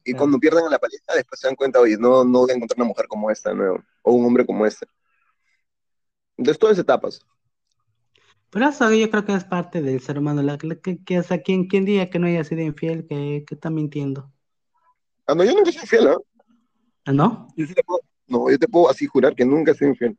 [0.05, 2.55] Y cuando pierden a la pareja, después se dan cuenta, oye, no, no voy a
[2.55, 3.85] encontrar una mujer como esta, ¿no?
[4.03, 4.87] o un hombre como este.
[6.39, 7.21] Entonces, todas etapas.
[8.49, 10.43] Pero eso yo creo que es parte del ser humano.
[10.43, 13.55] La, que, que, o sea, quien, quien diga que no haya sido infiel, que, que
[13.55, 14.33] está mintiendo.
[15.27, 16.17] Ah, no, yo nunca soy infiel, ¿eh?
[17.05, 17.49] ¿Ah, no?
[17.55, 20.17] Yo sí te puedo, no, yo te puedo así jurar que nunca soy infiel.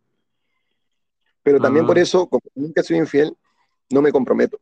[1.41, 2.01] Pero también por ah.
[2.01, 3.35] eso, como nunca soy infiel,
[3.93, 4.59] no me comprometo.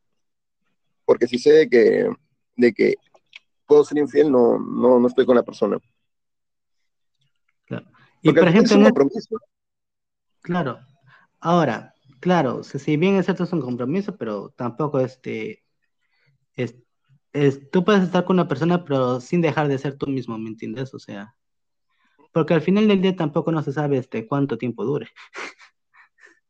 [1.06, 2.10] Porque si sé de que,
[2.56, 2.96] de que
[3.66, 5.78] puedo ser infiel, no, no, no estoy con la persona.
[7.66, 7.88] Claro.
[8.22, 9.38] Y por ejemplo, es un compromiso.
[10.42, 10.80] Claro.
[11.40, 15.64] Ahora, Claro, si bien es cierto es un compromiso, pero tampoco este
[16.54, 16.76] es,
[17.72, 20.94] tú puedes estar con una persona pero sin dejar de ser tú mismo, ¿me entiendes?
[20.94, 21.36] O sea,
[22.34, 25.10] porque al final del día tampoco no se sabe este cuánto tiempo dure.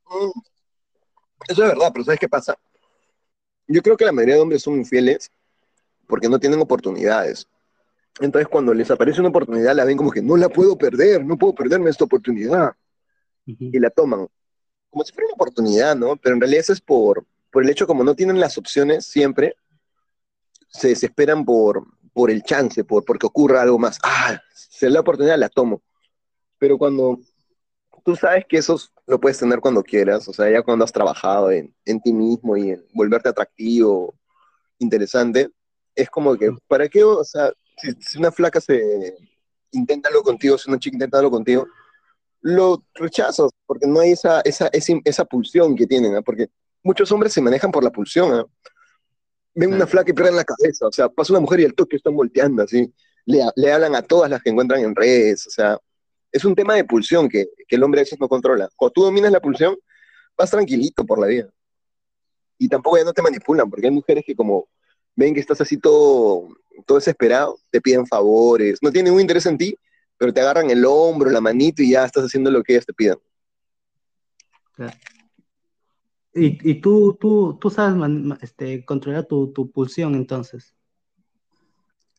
[0.05, 0.39] Mm,
[1.49, 2.57] eso es verdad, pero ¿sabes qué pasa?
[3.69, 5.31] Yo creo que la mayoría de hombres son infieles
[6.07, 7.47] porque no tienen oportunidades.
[8.19, 11.37] Entonces cuando les aparece una oportunidad la ven como que no la puedo perder, no
[11.37, 12.73] puedo perderme esta oportunidad.
[13.45, 14.27] Y la toman
[14.89, 16.15] como si fuera una oportunidad, ¿no?
[16.15, 19.55] Pero en realidad eso es por, por el hecho como no tienen las opciones siempre,
[20.67, 23.99] se desesperan por, por el chance, por porque ocurra algo más.
[24.03, 25.81] Ah, si es la oportunidad, la tomo.
[26.57, 27.19] Pero cuando
[28.03, 31.51] tú sabes que eso lo puedes tener cuando quieras, o sea, ya cuando has trabajado
[31.51, 34.15] en, en ti mismo y en volverte atractivo,
[34.77, 35.49] interesante,
[35.95, 37.03] es como que, ¿para qué?
[37.03, 39.17] O sea, si, si una flaca se
[39.71, 41.65] intenta algo contigo, si una chica intenta algo contigo,
[42.41, 46.21] lo rechazo, porque no hay esa, esa, esa, pulsión que tienen, ¿ah?
[46.21, 46.47] porque
[46.83, 48.31] muchos hombres se manejan por la pulsión.
[48.31, 48.45] ¿ah?
[49.55, 51.97] Ven una flaca y pierden la cabeza, o sea, pasa una mujer y el toque
[51.97, 52.93] están volteando, así.
[53.25, 55.79] Le, le, hablan a todas las que encuentran en redes, o sea,
[56.31, 58.69] es un tema de pulsión que, que el hombre a veces no controla.
[58.75, 59.77] Cuando tú dominas la pulsión,
[60.37, 61.49] vas tranquilito por la vida.
[62.57, 64.67] Y tampoco ya no te manipulan, porque hay mujeres que como
[65.15, 66.49] ven que estás así todo,
[66.85, 69.77] todo desesperado, te piden favores, no tienen ningún interés en ti,
[70.17, 72.93] pero te agarran el hombro, la manito y ya estás haciendo lo que ellas te
[72.93, 73.17] pidan.
[76.33, 78.09] Y, y tú, tú, tú sabes
[78.41, 80.73] este, controlar tu, tu pulsión entonces.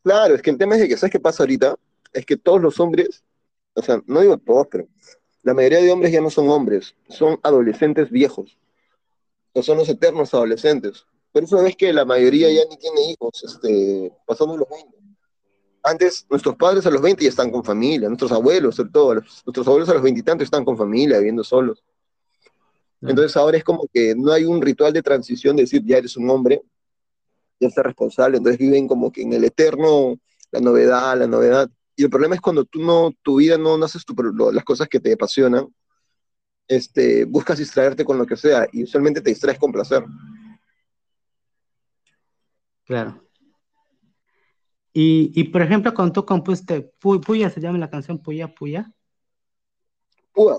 [0.02, 1.76] Claro, es que el tema es que, ¿sabes qué pasa ahorita?
[2.12, 3.22] Es que todos los hombres,
[3.74, 4.88] o sea, no digo todos, pero
[5.42, 8.58] la mayoría de hombres ya no son hombres, son adolescentes viejos,
[9.52, 11.04] o son los eternos adolescentes.
[11.32, 14.98] Por eso ves que la mayoría ya ni tiene hijos, este, pasando los 20.
[15.82, 19.66] Antes, nuestros padres a los 20 ya están con familia, nuestros abuelos, sobre todo, nuestros
[19.66, 21.82] abuelos a los 20 y tantos están con familia, viviendo solos.
[23.00, 26.16] Entonces ahora es como que no hay un ritual de transición de decir, ya eres
[26.18, 26.62] un hombre,
[27.58, 30.18] ya estás responsable, entonces viven como que en el eterno,
[30.50, 31.70] la novedad, la novedad.
[32.00, 34.14] Y el problema es cuando tú no, tu vida no, no haces tu,
[34.54, 35.68] las cosas que te apasionan,
[36.66, 40.02] este, buscas distraerte con lo que sea y usualmente te distraes con placer.
[42.86, 43.22] Claro.
[44.94, 48.90] Y, y por ejemplo, cuando tú compusiste Puya, se llama la canción Puya Puya.
[50.32, 50.56] Puya,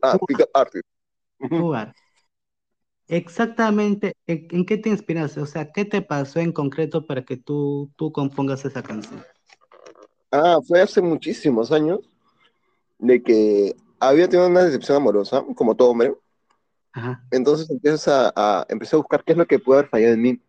[0.00, 0.18] ah,
[0.54, 0.88] Artist.
[3.08, 5.38] Exactamente, ¿en qué te inspiraste?
[5.38, 9.22] O sea, ¿qué te pasó en concreto para que tú, tú compongas esa canción?
[10.38, 12.00] Ah, fue hace muchísimos años
[12.98, 16.14] de que había tenido una decepción amorosa, como todo hombre.
[17.30, 20.20] Entonces empiezas a, a, empecé a buscar qué es lo que puede haber fallado en
[20.22, 20.42] mí.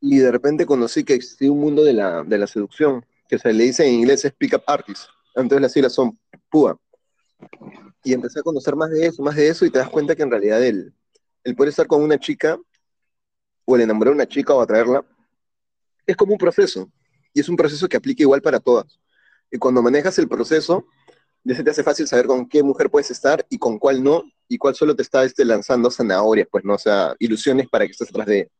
[0.00, 3.52] Y de repente conocí que existía un mundo de la, de la seducción, que se
[3.52, 5.08] le dice en inglés es pick-up artist.
[5.34, 6.78] Entonces las siglas son PUA,
[8.02, 10.22] y empecé a conocer más de eso, más de eso, y te das cuenta que
[10.22, 10.94] en realidad el,
[11.44, 12.58] el poder estar con una chica,
[13.64, 15.04] o el enamorar a una chica o atraerla,
[16.06, 16.90] es como un proceso,
[17.36, 18.98] y es un proceso que aplica igual para todas.
[19.50, 20.86] Y cuando manejas el proceso,
[21.44, 24.24] ya se te hace fácil saber con qué mujer puedes estar y con cuál no,
[24.48, 27.92] y cuál solo te está este, lanzando zanahorias, pues no, o sea, ilusiones para que
[27.92, 28.50] estés atrás de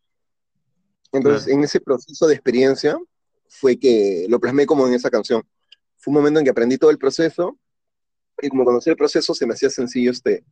[1.11, 2.99] Entonces, en ese proceso de experiencia
[3.49, 5.43] fue que lo plasmé como en esa canción.
[5.97, 7.59] Fue un momento en que aprendí todo el proceso
[8.43, 10.45] y como conocí el proceso, se me hacía sencillo, este,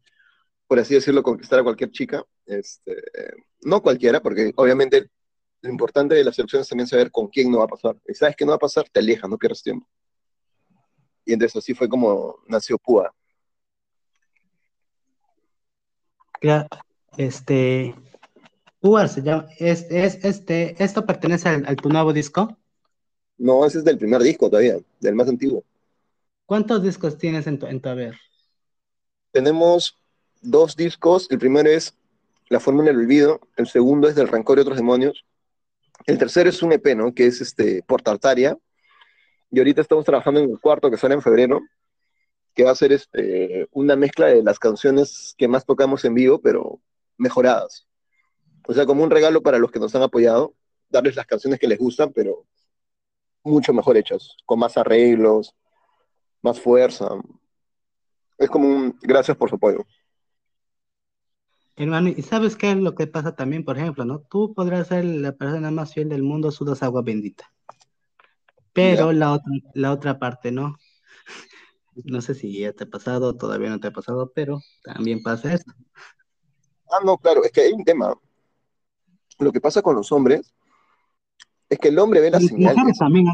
[0.67, 2.25] por así decirlo, conquistar a cualquier chica.
[2.47, 2.97] Este,
[3.61, 5.11] no cualquiera, porque obviamente
[5.65, 7.97] lo importante de la selección es también saber con quién no va a pasar.
[8.07, 9.89] Y sabes que no va a pasar, te alejas, no pierdes tiempo.
[11.25, 13.11] Y entonces así fue como nació Púa.
[16.43, 16.69] Ya,
[17.17, 17.95] este,
[18.79, 22.59] Púa se llama, es, es, este, ¿esto pertenece al, al, tu nuevo disco?
[23.39, 25.65] No, ese es del primer disco todavía, del más antiguo.
[26.45, 28.17] ¿Cuántos discos tienes en tu, en haber?
[29.33, 29.97] Tenemos
[30.43, 31.27] dos discos.
[31.31, 31.95] El primero es
[32.51, 33.41] La Fórmula del Olvido.
[33.57, 35.25] El segundo es Del Rancor y otros demonios.
[36.07, 37.15] El tercero es un EP, ¿no?
[37.15, 38.59] Que es este, por Tartaria.
[39.51, 41.61] Y ahorita estamos trabajando en el cuarto que sale en febrero,
[42.55, 46.41] que va a ser este, una mezcla de las canciones que más tocamos en vivo,
[46.41, 46.81] pero
[47.17, 47.87] mejoradas.
[48.67, 50.55] O sea, como un regalo para los que nos han apoyado,
[50.89, 52.47] darles las canciones que les gustan, pero
[53.43, 55.55] mucho mejor hechas, con más arreglos,
[56.43, 57.09] más fuerza.
[58.39, 59.87] Es como un gracias por su apoyo.
[61.77, 64.21] Hermano, ¿y sabes qué es lo que pasa también, por ejemplo, no?
[64.21, 67.53] Tú podrás ser la persona más fiel del mundo, sudas agua bendita.
[68.73, 70.77] Pero la otra, la otra parte, ¿no?
[72.05, 75.55] No sé si ya te ha pasado, todavía no te ha pasado, pero también pasa
[75.55, 75.73] esto.
[76.91, 78.13] Ah, no, claro, es que hay un tema.
[79.39, 80.53] Lo que pasa con los hombres
[81.69, 82.77] es que el hombre ve las señales.
[82.77, 83.27] Mujeres también,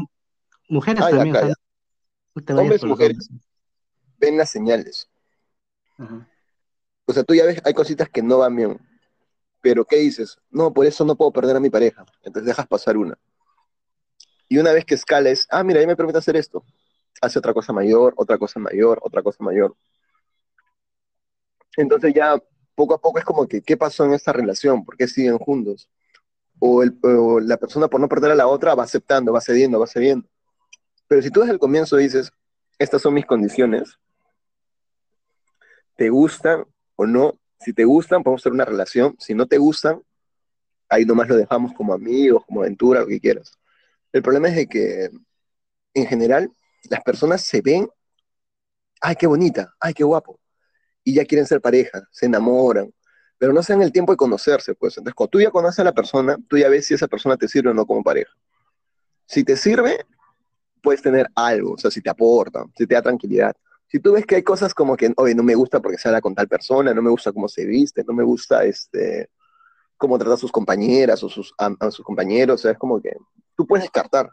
[0.69, 1.53] mujeres también.
[2.55, 3.29] Hombres y mujeres
[4.19, 5.09] ven las señales.
[7.11, 8.79] O sea, tú ya ves, hay cositas que no van bien.
[9.59, 10.37] Pero ¿qué dices?
[10.49, 12.05] No, por eso no puedo perder a mi pareja.
[12.23, 13.19] Entonces dejas pasar una.
[14.47, 16.63] Y una vez que escales, ah, mira, ya me permite hacer esto.
[17.21, 19.75] Hace otra cosa mayor, otra cosa mayor, otra cosa mayor.
[21.75, 22.41] Entonces ya
[22.75, 24.85] poco a poco es como que, ¿qué pasó en esta relación?
[24.85, 25.89] ¿Por qué siguen juntos?
[26.59, 29.87] O, o la persona por no perder a la otra va aceptando, va cediendo, va
[29.87, 30.29] cediendo.
[31.09, 32.31] Pero si tú desde el comienzo dices,
[32.79, 33.99] estas son mis condiciones,
[35.97, 36.63] ¿te gustan
[37.01, 37.39] o no?
[37.59, 39.15] Si te gustan, podemos hacer una relación.
[39.19, 40.01] Si no te gustan,
[40.87, 43.57] ahí nomás lo dejamos como amigos, como aventura, lo que quieras.
[44.11, 45.09] El problema es de que,
[45.93, 46.51] en general,
[46.89, 47.89] las personas se ven,
[49.01, 50.39] ay, qué bonita, ay, qué guapo,
[51.03, 52.93] y ya quieren ser pareja, se enamoran,
[53.37, 54.97] pero no se dan el tiempo de conocerse, pues.
[54.97, 57.47] Entonces, cuando tú ya conoces a la persona, tú ya ves si esa persona te
[57.47, 58.31] sirve o no como pareja.
[59.25, 60.05] Si te sirve,
[60.83, 63.55] puedes tener algo, o sea, si te aporta, si te da tranquilidad.
[63.91, 66.21] Si tú ves que hay cosas como que, oye, no me gusta porque se habla
[66.21, 69.29] con tal persona, no me gusta cómo se viste, no me gusta este,
[69.97, 73.11] cómo trata a sus compañeras o sus, a, sus compañeros, o sea, es como que
[73.57, 74.29] tú puedes descartar.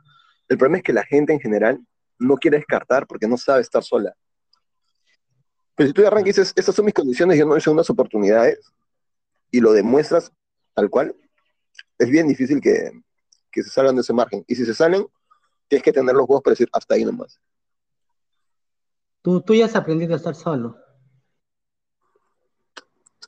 [0.49, 1.85] El problema es que la gente en general
[2.21, 4.15] no quiere descartar porque no sabe estar sola.
[5.75, 8.61] Pero si tú arrancas y dices, estas son mis condiciones, yo no hice unas oportunidades,
[9.51, 10.31] y lo demuestras
[10.73, 11.17] tal cual,
[11.99, 12.93] es bien difícil que,
[13.51, 14.45] que se salgan de ese margen.
[14.47, 15.05] Y si se salen,
[15.67, 17.41] tienes que tener los huevos para decir hasta ahí nomás.
[19.29, 20.75] ¿Tú, tú ya has aprendido a estar solo?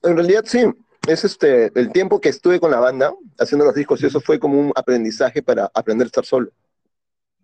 [0.02, 0.64] En realidad sí,
[1.06, 4.40] es este, el tiempo que estuve con la banda haciendo los discos y eso fue
[4.40, 6.52] como un aprendizaje para aprender a estar solo.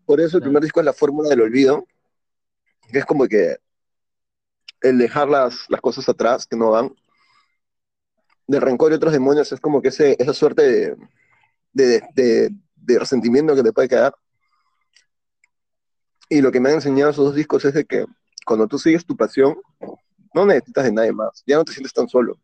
[0.07, 1.85] Por eso el primer disco es la fórmula del olvido,
[2.91, 3.59] que es como que
[4.81, 6.97] el dejar las, las cosas atrás que no van.
[8.47, 10.97] De rencor y otros demonios es como que ese, esa suerte de,
[11.75, 14.15] de, de, resentimiento que te puede quedar.
[16.31, 18.07] Y lo que me han enseñado esos dos discos es de que
[18.47, 19.57] cuando tú sigues tu pasión,
[20.33, 22.39] no necesitas de nadie más, ya no te sientes tan solo.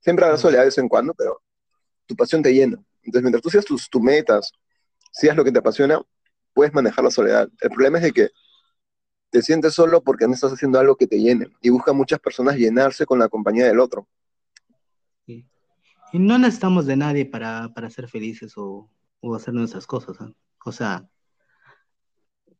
[0.00, 1.42] Siempre habrá soledad de vez en cuando, pero
[2.06, 2.78] tu pasión te llena.
[3.02, 4.52] Entonces, mientras tú sigas tus, tus metas,
[5.12, 6.00] sigas lo que te apasiona,
[6.52, 7.48] puedes manejar la soledad.
[7.60, 8.30] El problema es de que
[9.30, 12.56] te sientes solo porque no estás haciendo algo que te llene y busca muchas personas
[12.56, 14.06] llenarse con la compañía del otro.
[15.26, 15.48] Sí.
[16.12, 18.88] Y no necesitamos de nadie para, para ser felices o,
[19.20, 20.16] o hacer nuestras cosas.
[20.20, 20.32] ¿eh?
[20.64, 21.08] O sea,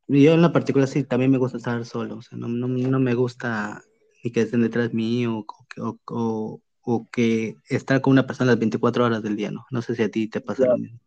[0.08, 2.16] yo en la particular sí también me gusta estar solo.
[2.16, 3.82] O sea, no, no, no me gusta
[4.22, 5.44] ni que estén detrás mío
[5.78, 9.66] o, o, o, que estar con una persona las 24 horas del día, ¿no?
[9.70, 10.72] No sé si a ti te pasa claro.
[10.72, 11.00] lo mismo.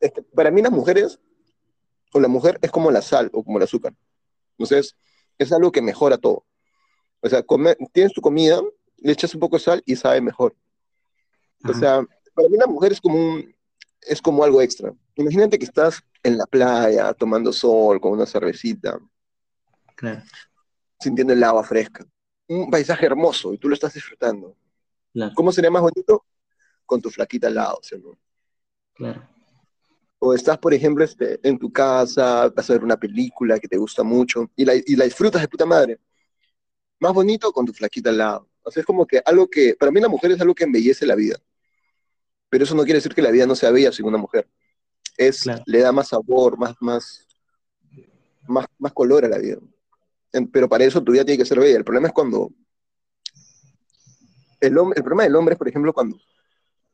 [0.00, 1.20] Este, para mí las mujeres,
[2.12, 3.94] o la mujer es como la sal o como el azúcar.
[4.56, 4.96] Entonces,
[5.38, 6.44] es algo que mejora todo.
[7.20, 8.60] O sea, come, tienes tu comida,
[8.96, 10.54] le echas un poco de sal y sabe mejor.
[11.62, 11.72] Ajá.
[11.72, 13.54] O sea, para mí la mujer es como, un,
[14.02, 14.94] es como algo extra.
[15.18, 19.00] Imagínate que estás en la playa tomando sol con una cervecita.
[19.96, 20.22] Claro.
[21.00, 22.06] Sintiendo el agua fresca.
[22.46, 24.56] Un paisaje hermoso y tú lo estás disfrutando.
[25.12, 25.32] Claro.
[25.34, 26.24] ¿Cómo sería más bonito?
[26.86, 27.96] Con tu flaquita al lado, ¿sí?
[28.94, 29.28] Claro.
[30.20, 33.76] O estás, por ejemplo, este, en tu casa, vas a ver una película que te
[33.76, 35.98] gusta mucho y la, y la disfrutas de puta madre.
[37.00, 38.48] Más bonito con tu flaquita al lado.
[38.62, 41.06] O sea, es como que algo que, para mí la mujer es algo que embellece
[41.06, 41.38] la vida.
[42.48, 44.48] Pero eso no quiere decir que la vida no sea bella sin una mujer.
[45.18, 45.62] Es, claro.
[45.66, 47.26] le da más sabor, más, más,
[48.46, 49.58] más, más color a la vida.
[50.50, 51.76] Pero para eso tu vida tiene que ser bella.
[51.76, 52.50] El problema es cuando...
[54.60, 56.18] El, el problema del hombre es, por ejemplo, cuando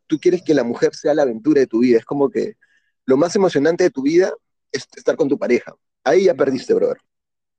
[0.06, 1.98] tú quieres que la mujer sea la aventura de tu vida.
[1.98, 2.56] Es como que
[3.06, 4.32] lo más emocionante de tu vida
[4.72, 5.74] es estar con tu pareja.
[6.02, 6.98] Ahí ya perdiste, brother.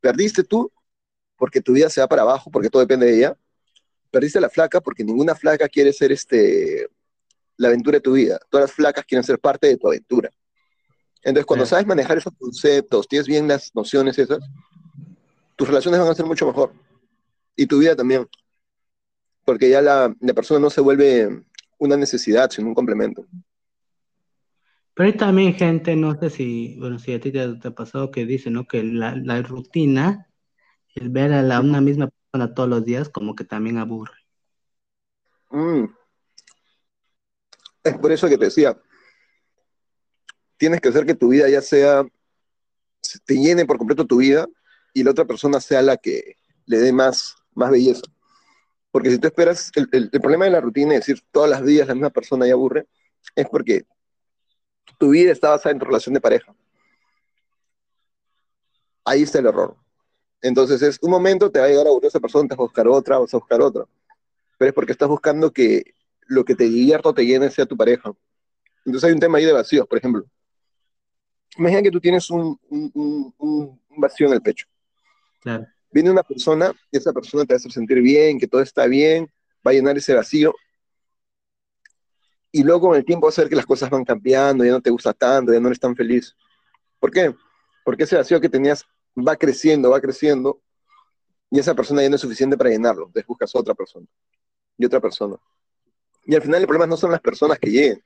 [0.01, 0.71] Perdiste tú
[1.38, 3.38] porque tu vida se va para abajo, porque todo depende de ella.
[4.12, 6.88] Perdiste la flaca porque ninguna flaca quiere ser este,
[7.58, 8.39] la aventura de tu vida.
[8.49, 10.30] Todas las flacas quieren ser parte de tu aventura.
[11.25, 11.71] Entonces, cuando sí.
[11.71, 14.39] sabes manejar esos conceptos, tienes bien las nociones esas,
[15.55, 16.71] tus relaciones van a ser mucho mejor.
[17.55, 18.27] Y tu vida también.
[19.43, 21.43] Porque ya la, la persona no se vuelve
[21.79, 23.25] una necesidad, sino un complemento.
[24.93, 28.11] Pero hay también gente, no sé si, bueno, si a ti te, te ha pasado
[28.11, 28.67] que dice, ¿no?
[28.67, 30.29] Que la, la, rutina,
[30.93, 34.13] el ver a la, una misma persona todos los días, como que también aburre.
[35.49, 35.85] Mm.
[37.83, 38.77] Es por eso que te decía,
[40.58, 42.06] tienes que hacer que tu vida ya sea,
[43.26, 44.48] te llene por completo tu vida
[44.94, 48.04] y la otra persona sea la que le dé más, más belleza.
[48.91, 51.65] Porque si tú esperas, el, el, el problema de la rutina es decir todas las
[51.65, 52.88] días la misma persona y aburre,
[53.36, 53.86] es porque
[54.98, 56.56] tu vida está basada en tu relación de pareja.
[59.04, 59.76] Ahí está el error.
[60.41, 62.63] Entonces es un momento, te va a llegar a aburrir esa persona, te vas a
[62.63, 63.86] buscar otra, vas a buscar otra.
[64.58, 65.94] Pero es porque estás buscando que
[66.28, 68.12] lo que te divierta o te llene sea tu pareja.
[68.86, 70.26] Entonces hay un tema ahí de vacíos, por ejemplo.
[71.58, 72.91] Imagina que tú tienes un, un,
[73.38, 74.68] un, un vacío en el pecho.
[75.41, 75.65] Claro.
[75.91, 78.86] Viene una persona y esa persona te va a hacer sentir bien, que todo está
[78.86, 79.32] bien,
[79.65, 80.54] va a llenar ese vacío
[82.56, 84.80] y luego con el tiempo va a ser que las cosas van cambiando, ya no
[84.80, 86.34] te gusta tanto, ya no eres tan feliz.
[87.02, 87.36] ¿Por qué?
[87.84, 90.62] Porque ese vacío que tenías va creciendo, va creciendo,
[91.52, 94.08] y esa persona ya no es suficiente para llenarlo, entonces buscas otra persona,
[94.78, 95.36] y otra persona.
[96.24, 98.02] Y al final el problema no son las personas que lleguen,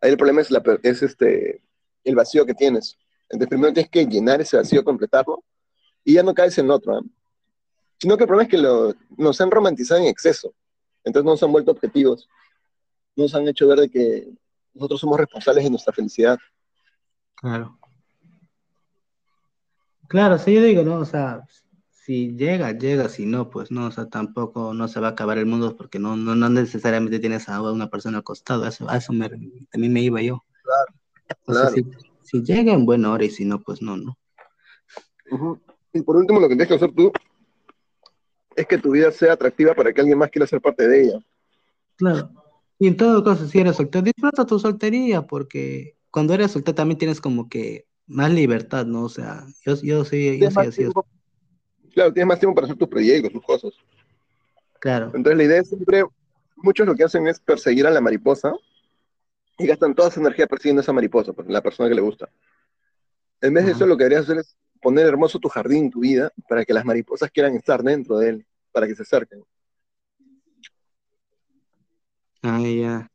[0.00, 1.60] ahí el problema es, la, es este,
[2.04, 2.96] el vacío que tienes.
[3.28, 5.44] Entonces primero tienes que llenar ese vacío, completarlo,
[6.04, 6.98] y ya no caes en otro.
[6.98, 7.02] ¿eh?
[7.98, 10.54] Sino que el problema es que lo, nos han romantizado en exceso,
[11.04, 12.28] entonces no se han vuelto objetivos
[13.16, 14.28] nos han hecho ver de que
[14.74, 16.38] nosotros somos responsables de nuestra felicidad.
[17.34, 17.78] Claro.
[20.08, 20.96] Claro, sí, yo digo, ¿no?
[20.96, 21.44] O sea,
[21.90, 25.38] si llega, llega, si no, pues no, o sea, tampoco no se va a acabar
[25.38, 29.12] el mundo porque no, no, no necesariamente tienes a una persona acostada, eso, a eso
[29.12, 29.28] me,
[29.70, 30.44] también me iba yo.
[31.44, 31.86] Claro, o sea, si,
[32.22, 34.18] si, llega en buena hora y si no, pues no, ¿no?
[35.30, 35.60] Uh -huh.
[35.92, 37.12] Y por último, lo que tienes que hacer tú
[38.56, 41.20] es que tu vida sea atractiva para que alguien más quiera ser parte de ella.
[41.96, 42.30] Claro.
[42.78, 46.98] Y en todo caso, si eres soltero, disfruta tu soltería, porque cuando eres soltero también
[46.98, 49.04] tienes como que más libertad, ¿no?
[49.04, 50.84] O sea, yo, yo sí, yo sí así.
[51.92, 53.72] Claro, tienes más tiempo para hacer tus proyectos, tus cosas.
[54.80, 55.06] Claro.
[55.14, 56.04] Entonces la idea es siempre,
[56.56, 58.54] muchos lo que hacen es perseguir a la mariposa,
[59.60, 62.28] y gastan toda su energía persiguiendo esa mariposa, pues, la persona que le gusta.
[63.40, 66.32] En vez de eso, lo que deberías hacer es poner hermoso tu jardín, tu vida,
[66.48, 69.44] para que las mariposas quieran estar dentro de él, para que se acerquen.
[72.42, 73.10] Ah, ya.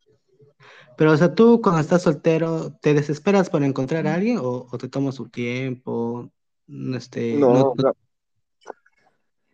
[0.98, 4.88] Pero, o sea, tú cuando estás soltero, ¿te desesperas por encontrar a alguien o, te
[4.88, 6.32] tomas su tiempo?
[6.96, 7.74] Este, no,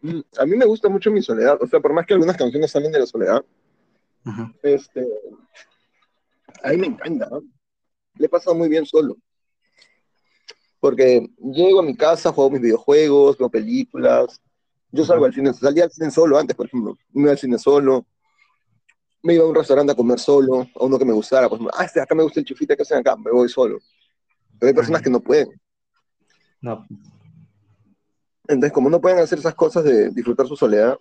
[0.01, 1.57] mm, a mí me gusta mucho mi soledad.
[1.61, 3.43] O sea, por más que algunas canciones salen de la soledad,
[4.61, 5.07] este,
[6.63, 7.29] a mí me encanta.
[8.15, 9.17] Le he pasado muy bien solo.
[10.79, 14.41] Porque llego a mi casa, juego mis videojuegos, veo películas.
[14.91, 16.97] Yo salgo al cine, salía al cine solo antes, por ejemplo.
[17.13, 18.05] Me iba al cine solo.
[19.23, 21.47] Me iba a un restaurante a comer solo, a uno que me gustara.
[21.47, 23.79] Pues, ah, este, acá me gusta el chifita que hacen acá, me voy solo.
[24.59, 25.49] Pero hay personas que no pueden.
[26.59, 26.85] No.
[28.47, 30.97] Entonces, como no pueden hacer esas cosas de disfrutar su soledad,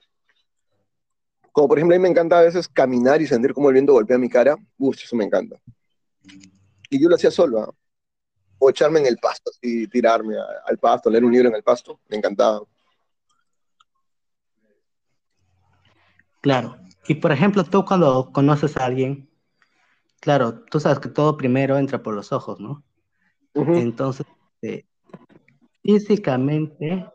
[1.53, 3.92] como por ejemplo, a mí me encanta a veces caminar y sentir como el viento
[3.92, 4.57] golpea mi cara.
[4.78, 5.57] Uf, eso me encanta.
[6.88, 7.61] Y yo lo hacía solo.
[7.61, 7.70] ¿ah?
[8.59, 10.36] O echarme en el pasto, y tirarme
[10.66, 12.01] al pasto, leer un libro en el pasto.
[12.09, 12.62] Me encantaba.
[16.40, 16.76] Claro.
[17.09, 19.30] Y por ejemplo, tú cuando conoces a alguien,
[20.20, 22.84] claro, tú sabes que todo primero entra por los ojos, ¿no?
[23.55, 24.26] Entonces,
[24.62, 24.84] eh,
[25.82, 27.07] físicamente,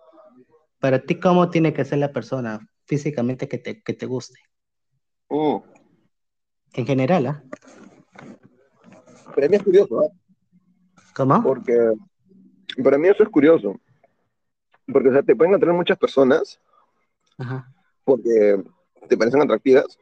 [0.80, 2.68] para ti, ¿cómo tiene que ser la persona?
[2.86, 4.40] Físicamente que te, que te guste.
[5.28, 5.64] Oh.
[6.74, 7.44] En general, ¿ah?
[9.34, 10.10] Para mí es curioso, ¿ah?
[11.16, 11.42] ¿Cómo?
[11.44, 11.94] Porque
[12.84, 13.80] para mí eso es curioso.
[14.92, 16.60] Porque, o sea, te pueden atraer muchas personas
[17.38, 17.74] Ajá.
[18.04, 18.64] porque
[19.10, 19.98] te parecen atractivas,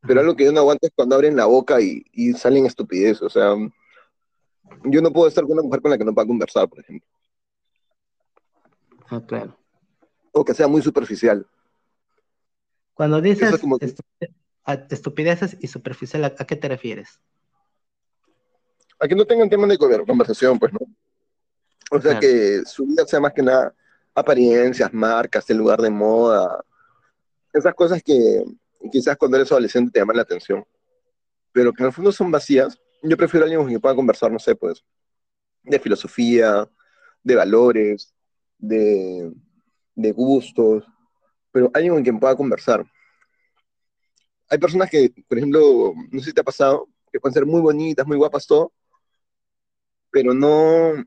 [0.00, 3.22] pero algo que yo no aguanto es cuando abren la boca y, y salen estupideces.
[3.22, 3.54] O sea,
[4.84, 7.06] yo no puedo estar con una mujer con la que no pueda conversar, por ejemplo.
[9.10, 9.56] Ah, claro.
[10.32, 11.46] O que sea muy superficial.
[12.98, 13.54] Cuando dices
[14.90, 17.20] estupideces y superficial, ¿a, qué te refieres?
[18.98, 20.80] A que no tengan temas de conversación, pues, ¿no?
[21.92, 23.72] O sea, que su vida sea más que nada
[24.16, 26.64] apariencias, marcas, el lugar de moda,
[27.52, 28.42] esas cosas que
[28.90, 30.64] quizás cuando eres adolescente te llaman la atención,
[31.52, 32.80] pero que en el fondo son vacías.
[33.00, 34.84] Yo prefiero a alguien con quien pueda conversar, no sé, pues,
[35.62, 36.68] de filosofía,
[37.22, 38.12] de valores,
[38.58, 39.32] de,
[39.94, 40.84] de gustos,
[41.50, 42.84] pero alguien con quien pueda conversar.
[44.50, 47.60] Hay personas que, por ejemplo, no sé si te ha pasado, que pueden ser muy
[47.60, 48.72] bonitas, muy guapas, todo,
[50.10, 51.04] pero no,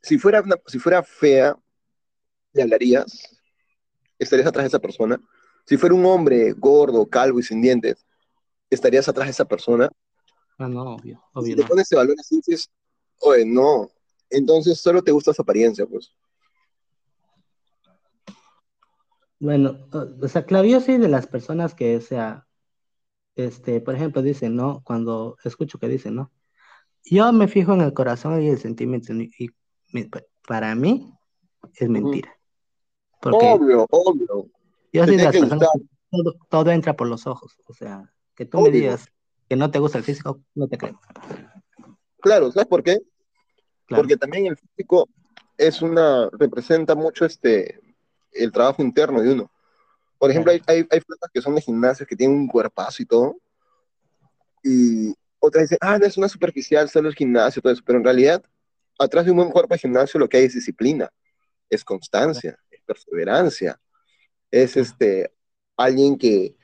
[0.00, 1.56] si fuera, si fuera fea,
[2.52, 3.40] le hablarías,
[4.18, 5.20] estarías atrás de esa persona.
[5.66, 8.04] Si fuera un hombre gordo, calvo y sin dientes,
[8.70, 9.90] estarías atrás de esa persona.
[10.58, 11.56] Ah, no, obvio, obvio.
[11.56, 12.70] Si te pones ese valor así, dices,
[13.20, 13.90] oye, no,
[14.30, 16.12] entonces solo te gusta su apariencia, pues.
[19.42, 22.46] Bueno, o sea, claro, yo soy de las personas que, o sea,
[23.34, 24.82] este, por ejemplo, dicen, ¿no?
[24.84, 26.30] Cuando escucho que dicen, ¿no?
[27.04, 29.50] Yo me fijo en el corazón y el sentimiento, y,
[30.46, 31.12] para mí
[31.74, 32.38] es mentira.
[33.20, 34.46] obvio, obvio.
[34.92, 38.60] Yo soy de las personas que todo, entra por los ojos, o sea, que tú
[38.60, 39.08] me digas
[39.48, 41.00] que no te gusta el físico, no te creo.
[42.20, 43.00] Claro, ¿sabes por qué?
[43.88, 45.08] Porque también el físico
[45.58, 47.80] es una, representa mucho este,
[48.32, 49.50] el trabajo interno de uno.
[50.18, 51.00] Por ejemplo, hay, hay, hay
[51.32, 53.36] que son de gimnasio que tienen un cuerpazo y todo,
[54.62, 58.04] y otras dicen, ah, no es una superficial, solo el gimnasio, todo eso, pero en
[58.04, 58.42] realidad,
[58.98, 61.10] atrás de un buen cuerpo de gimnasio lo que hay es disciplina,
[61.68, 63.80] es constancia, es perseverancia,
[64.50, 65.32] es este,
[65.76, 66.56] alguien que,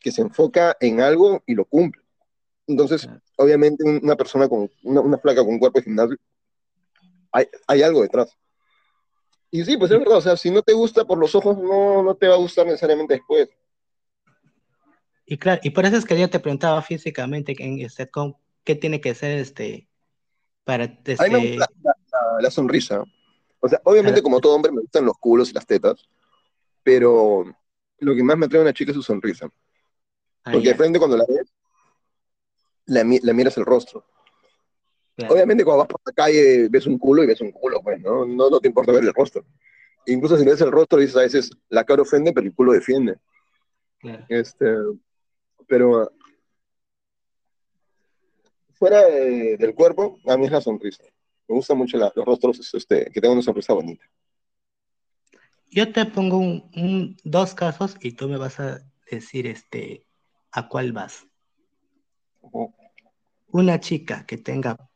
[0.00, 2.02] que se enfoca en algo y lo cumple.
[2.66, 6.16] Entonces, obviamente, una persona con una, una flaca con un cuerpo de gimnasio,
[7.32, 8.36] hay, hay algo detrás.
[9.50, 12.02] Y sí, pues es verdad, o sea, si no te gusta por los ojos, no,
[12.02, 13.48] no te va a gustar necesariamente después.
[15.26, 18.10] Y claro, y por eso es que yo te preguntaba físicamente este,
[18.64, 19.88] qué tiene que ser este
[20.64, 21.16] para este...
[21.18, 21.68] A mí me gusta
[22.40, 23.02] la, sonrisa.
[23.60, 26.08] O sea, obviamente como todo hombre me gustan los culos y las tetas,
[26.82, 27.44] pero
[27.98, 29.48] lo que más me atrae a una chica es su sonrisa.
[30.44, 31.52] Ah, Porque de frente cuando la ves,
[32.86, 34.04] la, la miras el rostro.
[35.28, 38.24] Obviamente cuando vas por la calle ves un culo y ves un culo, pues, ¿no?
[38.24, 39.44] No, te importa ver el rostro.
[40.06, 43.16] Incluso si ves el rostro dices a veces, la cara ofende, pero el culo defiende.
[44.28, 44.74] Este,
[45.66, 46.10] pero
[48.72, 51.04] fuera del cuerpo, a mí es la sonrisa.
[51.46, 54.04] Me gustan mucho los rostros este, que tengan una sonrisa bonita.
[55.70, 60.06] Yo te pongo un, dos casos y tú me vas a decir este,
[60.50, 61.26] a cuál vas.
[63.52, 64.89] Una chica que tenga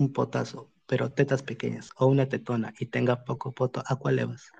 [0.00, 4.24] un potazo, pero tetas pequeñas, o una tetona y tenga poco poto, ¿a cuál le
[4.24, 4.50] vas?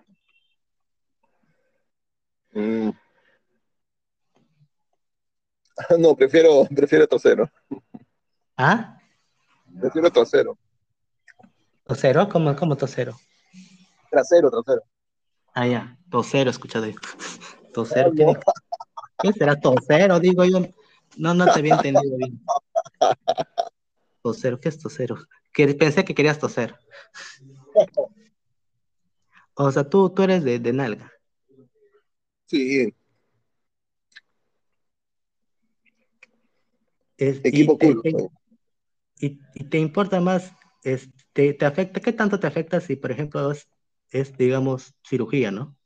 [2.53, 2.91] Mm.
[5.99, 7.51] No, prefiero, prefiero trasero.
[8.57, 8.99] ¿Ah?
[9.81, 10.59] Prefiero trasero.
[11.85, 12.29] ¿Tosero?
[12.29, 13.17] ¿Cómo, cómo tosero?
[14.11, 14.83] Trasero, trasero.
[15.55, 15.99] Ah, ya.
[16.11, 16.87] Tosero, escuchado.
[17.73, 18.13] Tosero.
[18.13, 18.27] ¿Qué,
[19.23, 20.21] ¿Qué será tosero?
[20.21, 20.61] Digo yo.
[21.17, 22.41] No, no te había entendido bien.
[24.23, 25.17] Tosero, ¿qué es tosero?
[25.53, 26.75] Que, pensé que querías toser.
[29.55, 31.13] O sea, tú, tú eres de, de nalga.
[32.47, 32.95] Sí.
[37.17, 38.03] Es- Equipo y, te, cool.
[38.03, 38.25] te- pues.
[39.21, 40.53] y- y te importa más,
[40.83, 43.69] es, te, afecta, ¿qué tanto te afecta si, por ejemplo, es,
[44.11, 45.77] es, digamos, cirugía, ¿no?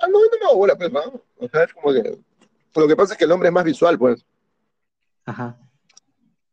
[0.00, 1.00] Ah, no, no, no, bola, pues, ¿no?
[1.38, 2.18] O sea, es como que.
[2.76, 4.24] Lo que pasa es que el hombre es más visual, pues.
[5.24, 5.58] Ajá.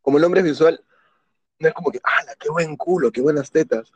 [0.05, 0.79] Como el hombre es visual,
[1.57, 3.91] no es como que, ¡ah, qué buen culo, qué buenas tetas!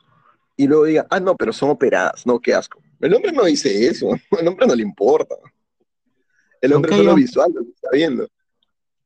[0.57, 2.81] Y luego diga, ah, no, pero son operadas, no, qué asco.
[2.99, 4.07] El hombre no dice eso,
[4.39, 5.35] el hombre no le importa.
[6.61, 8.27] El hombre Aunque solo hom- visual, lo que está viendo.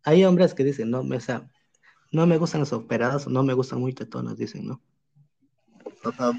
[0.05, 1.51] Hay hombres que dicen, no, o sea,
[2.13, 4.81] no me gustan las operadas, no me gustan muy tetonas, dicen, ¿no?
[6.05, 6.31] Ajá.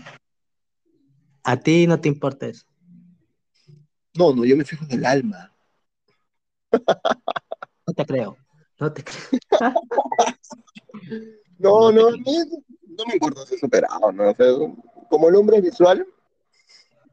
[1.42, 2.64] A ti no te importa eso.
[4.14, 5.52] No, no, yo me fijo en el alma.
[7.86, 8.38] No te creo.
[8.80, 9.40] No te creo.
[11.58, 12.38] No, No no, te a mí
[12.98, 14.30] no me importa si es operado, ¿no?
[14.30, 14.46] O sea,
[15.08, 16.06] como el hombre es visual,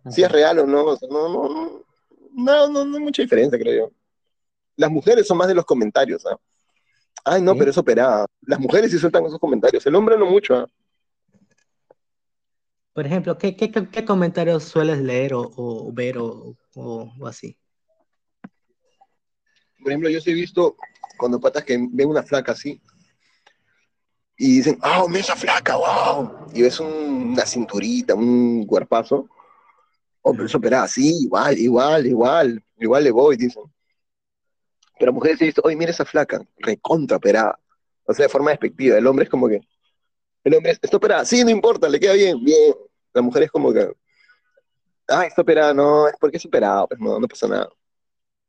[0.09, 1.85] si es real o no, o sea, no, no, no,
[2.33, 3.95] no, no, no hay mucha diferencia, creo yo.
[4.75, 6.37] Las mujeres son más de los comentarios, ¿ah?
[7.23, 7.59] Ay, no, ¿Sí?
[7.59, 8.25] pero es operada.
[8.41, 10.67] Las mujeres sí sueltan esos comentarios, el hombre no mucho, ¿ah?
[12.93, 17.27] Por ejemplo, ¿qué, qué, qué- qué comentarios sueles leer o, o ver o, o- o
[17.27, 17.57] así?
[19.81, 20.75] Por ejemplo, yo sí he visto
[21.21, 22.81] cuando patas que ven una flaca así
[24.35, 26.47] y dicen, ¡ah, mira esa flaca, wow!
[26.51, 29.29] Y ves un- una cinturita, un cuerpazo.
[30.23, 33.63] Oh, pero es operada, sí, igual, igual, igual, igual le voy, dicen.
[34.97, 37.59] Pero mujeres visto, oye, mira esa flaca, recontra operada.
[38.05, 38.97] O sea, de forma despectiva.
[38.97, 39.61] El hombre es como que,
[40.43, 42.73] el hombre es, está operada, sí, no importa, le queda bien, bien.
[43.13, 43.91] La mujer es como que,
[45.07, 47.69] ah, está operada, no, es porque es operada, pues no, no pasa nada.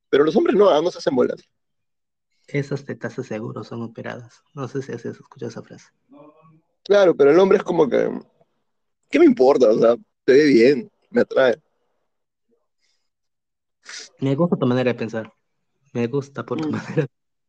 [0.08, 1.42] Pero los hombres no, no se hacen bolas.
[2.52, 4.42] Esas tetas de seguro son operadas.
[4.54, 5.86] No sé si has escuchado esa frase.
[6.84, 8.10] Claro, pero el hombre es como que,
[9.08, 9.70] ¿qué me importa?
[9.70, 11.60] O sea, te ve bien, me atrae.
[14.20, 15.32] Me gusta tu manera de pensar.
[15.92, 16.72] Me gusta por tu Mm.
[16.72, 17.06] manera.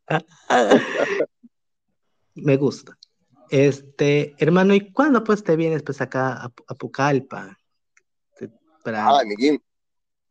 [2.36, 2.98] Me gusta.
[3.50, 7.58] Este, hermano, ¿y cuándo pues te vienes pues acá a, a Pucallpa?
[8.84, 9.60] Para Ay, mi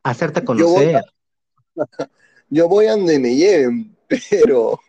[0.02, 1.04] hacerte yo voy, conocer.
[2.50, 3.91] yo voy a donde me lleven,
[4.30, 4.80] pero,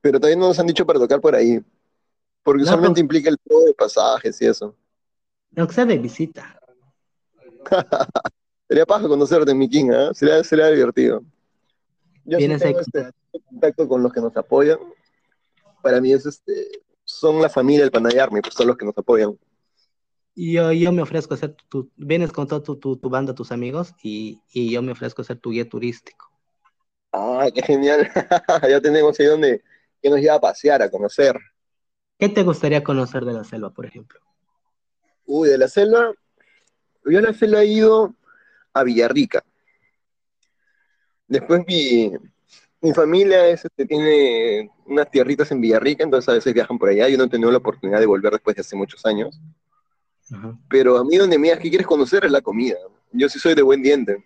[0.00, 1.60] pero todavía no nos han dicho para tocar por ahí.
[2.42, 4.74] Porque No, usualmente implica el pago de pasajes y eso.
[5.56, 6.58] Aunque sea de visita.
[8.68, 10.10] Sería paja conocerte, mi King, ¿ah?
[10.14, 11.22] Sería, sería divertido.
[12.24, 13.10] Yo sí tengo este
[13.48, 14.78] contacto con los que nos apoyan.
[15.82, 18.96] Para mí es este, son la familia del Panay Army, pues son los que nos
[18.96, 19.36] apoyan.
[20.34, 23.34] Y yo, yo me ofrezco a ser tu, vienes con toda tu, tu, tu banda,
[23.34, 26.29] tus amigos, y, y yo me ofrezco a ser tu guía turístico.
[27.12, 28.10] Ah, qué genial.
[28.68, 29.62] ya tenemos ahí donde
[30.02, 31.36] que nos lleva a pasear, a conocer.
[32.18, 34.20] ¿Qué te gustaría conocer de la selva, por ejemplo?
[35.26, 36.12] Uy, de la selva,
[37.04, 38.14] yo a la selva he ido
[38.72, 39.44] a Villarrica.
[41.26, 42.12] Después mi,
[42.80, 47.08] mi familia es, este, tiene unas tierritas en Villarrica, entonces a veces viajan por allá.
[47.08, 49.40] Yo no he tenido la oportunidad de volver después de hace muchos años.
[50.32, 50.58] Ajá.
[50.68, 52.76] Pero a mí donde me digas que quieres conocer es la comida.
[53.12, 54.24] Yo sí soy de buen diente.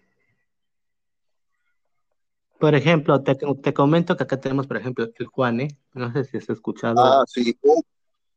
[2.65, 5.69] Por ejemplo, te, te comento que acá tenemos, por ejemplo, el Juane.
[5.93, 6.95] No sé si has escuchado.
[6.99, 7.55] Ah, sí,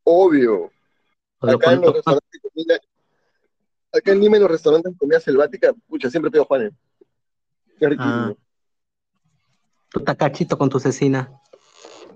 [0.04, 0.70] obvio.
[1.40, 2.78] Acá en los restaurantes de comida,
[3.90, 6.74] acá en Lima en los restaurantes de comida selvática, pucha, siempre pido Juanes.
[7.78, 8.12] Qué riquísimo.
[8.12, 8.34] Ah.
[9.88, 11.32] tu tacachito con tu cecina.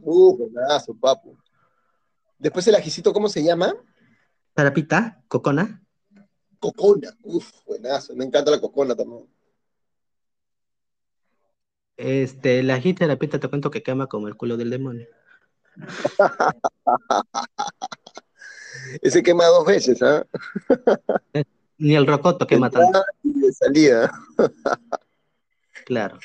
[0.02, 1.38] Uh, buenazo, papu.
[2.38, 3.74] Después el ajicito, ¿cómo se llama?
[4.52, 5.82] Tarapita, cocona.
[6.60, 7.16] Cocona.
[7.22, 8.14] Uf, buenazo.
[8.14, 9.26] Me encanta la cocona también.
[12.02, 15.06] Este, la tarapita te cuento que quema como el culo del demonio.
[19.02, 20.26] Ese quema dos veces, ¿ah?
[21.78, 24.10] Ni el rocoto quema tanto, de salida.
[25.86, 26.18] claro.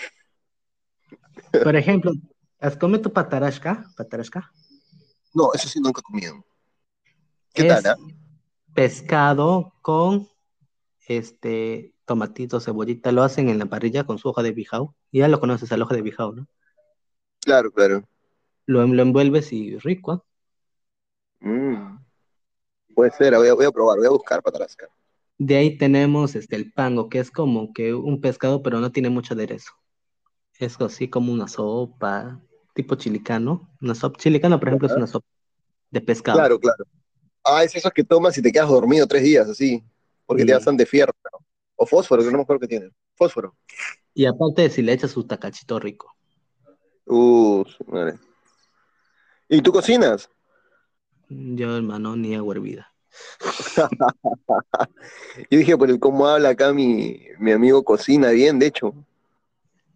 [1.64, 2.12] Por ejemplo,
[2.60, 3.86] ¿has comido tu patarasca?
[3.96, 4.52] ¿Patarasca?
[5.36, 6.44] No, eso sí nunca he comido.
[7.54, 7.98] ¿Qué Es tal, ah?
[8.74, 10.28] pescado con
[11.08, 14.96] este tomatito, cebollita, lo hacen en la parrilla con su hoja de bijao.
[15.12, 16.48] Ya lo conoces, el hoja de bijao, ¿no?
[17.42, 18.04] Claro, claro.
[18.66, 20.12] Lo, lo envuelves y rico.
[20.12, 20.24] ¿ah?
[21.40, 21.98] Mm.
[22.94, 24.88] Puede ser, voy a, voy a probar, voy a buscar patarasca.
[25.38, 29.10] De ahí tenemos este, el pango, que es como que un pescado, pero no tiene
[29.10, 29.72] mucho aderezo.
[30.58, 32.42] Es así como una sopa.
[32.74, 33.70] tipo chilicano.
[33.80, 35.28] Una sopa chilicano, por ejemplo, es una sopa
[35.92, 36.40] de pescado.
[36.40, 36.86] Claro, claro.
[37.44, 39.84] Ah, es eso que tomas y te quedas dormido tres días, así,
[40.26, 41.14] porque te hacen de fierro.
[41.78, 42.90] O fósforo, que no me acuerdo que tiene.
[43.16, 43.56] Fósforo.
[44.14, 46.14] Y aparte, si le echas su tacachito rico.
[47.06, 48.20] Uh, madre.
[49.48, 50.30] ¿Y tú cocinas?
[51.30, 52.94] Yo, hermano, ni agua hervida.
[55.50, 58.94] Yo dije, por el cómo habla acá mi, mi amigo cocina bien, de hecho.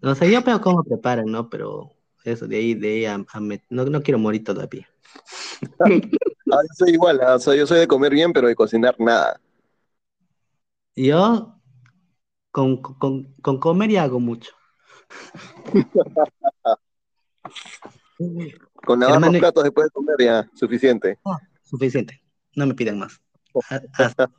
[0.02, 1.48] No sé, yo veo cómo preparan, ¿no?
[1.50, 1.92] Pero
[2.24, 3.18] eso, de ahí, de ahí a,
[3.70, 4.90] no, no, quiero morir todavía.
[5.80, 9.40] ah, yo soy igual, ah, yo soy de comer bien, pero de cocinar nada.
[10.96, 11.61] Yo
[12.52, 14.52] con, con, con comer y hago mucho.
[18.86, 21.18] con lavar los platos después de comer ya, suficiente.
[21.64, 22.22] suficiente,
[22.56, 23.22] no me piden más.
[23.94, 24.30] Hasta,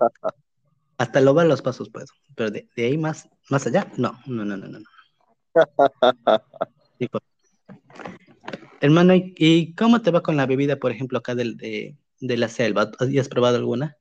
[0.99, 4.57] hasta lograr los pasos puedo, pero de, de, ahí más, más allá, no, no, no,
[4.57, 4.79] no, no.
[7.11, 7.25] Pues.
[8.81, 12.93] Hermano, ¿y cómo te va con la bebida, por ejemplo, acá de, de, la selva?
[13.19, 13.97] ¿Has probado alguna?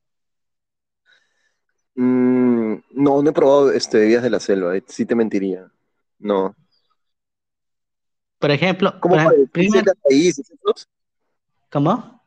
[1.95, 2.40] Mm,
[2.91, 5.69] no, no he probado este, bebidas de la selva, eh, sí te mentiría.
[6.19, 6.55] No.
[8.39, 9.15] Por ejemplo, ¿cómo
[9.53, 10.51] siete raíces?
[11.71, 12.23] ¿Cómo?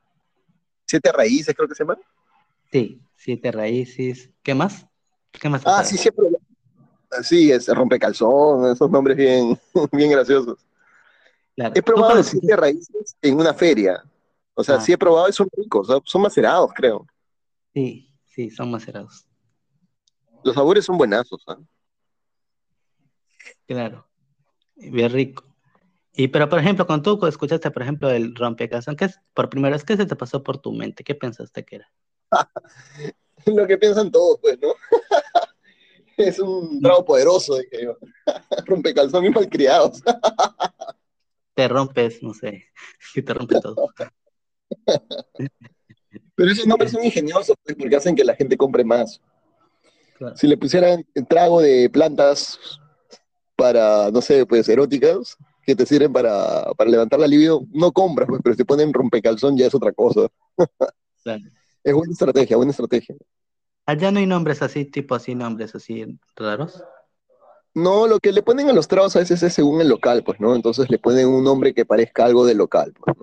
[0.86, 1.98] Siete raíces, creo que se llaman.
[2.70, 4.30] Sí, siete raíces.
[4.42, 4.86] ¿Qué más?
[5.32, 5.62] ¿Qué más?
[5.64, 6.28] Ah, sí, siempre.
[7.22, 9.58] Sí, es rompecalzón, esos nombres bien,
[9.92, 10.58] bien graciosos.
[11.56, 14.02] He probado siete raíces en una feria.
[14.54, 14.80] O sea, ah.
[14.80, 17.06] sí he probado y son ricos, son macerados, creo.
[17.72, 19.26] Sí, sí, son macerados.
[20.44, 21.42] Los sabores son buenazos.
[21.48, 21.58] ¿ah?
[23.66, 24.06] Claro,
[24.76, 25.44] bien rico.
[26.12, 29.74] Y pero, por ejemplo, cuando tú escuchaste, por ejemplo, el rompecalzón, ¿qué es, por primera
[29.74, 31.02] vez, ¿qué se te pasó por tu mente?
[31.02, 31.92] ¿Qué pensaste que era?
[33.46, 34.74] Lo que piensan todos, pues, ¿no?
[36.18, 37.96] es un trago poderoso, dije yo.
[38.66, 40.02] rompecalzón bien malcriados.
[41.54, 42.66] te rompes, no sé,
[43.12, 43.88] si te rompe todo.
[46.36, 49.20] Pero esos nombres son ingeniosos pues, porque hacen que la gente compre más.
[50.34, 52.58] Si le pusieran el trago de plantas
[53.56, 58.40] para, no sé, pues eróticas, que te sirven para, levantar la libido, no compras, pues,
[58.42, 60.28] pero si te ponen rompecalzón ya es otra cosa.
[61.82, 63.14] Es buena estrategia, buena estrategia.
[63.84, 66.82] Allá no hay nombres así, tipo así, nombres así raros.
[67.74, 70.40] No, lo que le ponen a los tragos a veces es según el local, pues,
[70.40, 70.54] ¿no?
[70.54, 73.16] Entonces le ponen un nombre que parezca algo del local, pues,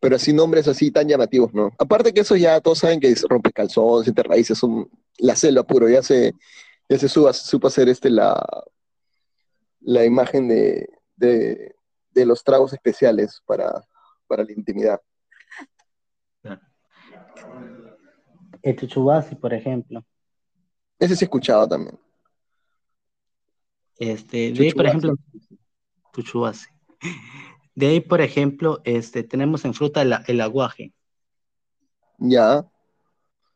[0.00, 1.72] Pero así nombres así tan llamativos, ¿no?
[1.78, 4.88] Aparte que eso ya todos saben que es rompecalzón, siete raíces, son
[5.18, 6.34] la selva puro, ya se,
[6.88, 8.40] ya se suba, supo hacer este la,
[9.80, 11.74] la imagen de, de,
[12.10, 13.84] de los tragos especiales para,
[14.28, 15.00] para la intimidad.
[18.62, 20.04] El chuchubasi, por ejemplo.
[20.98, 21.98] Ese sí he escuchado también.
[23.98, 25.14] Este, de por ejemplo,
[27.78, 30.92] De ahí, por ejemplo, este, tenemos en fruta el, aguaje.
[32.18, 32.68] Ya.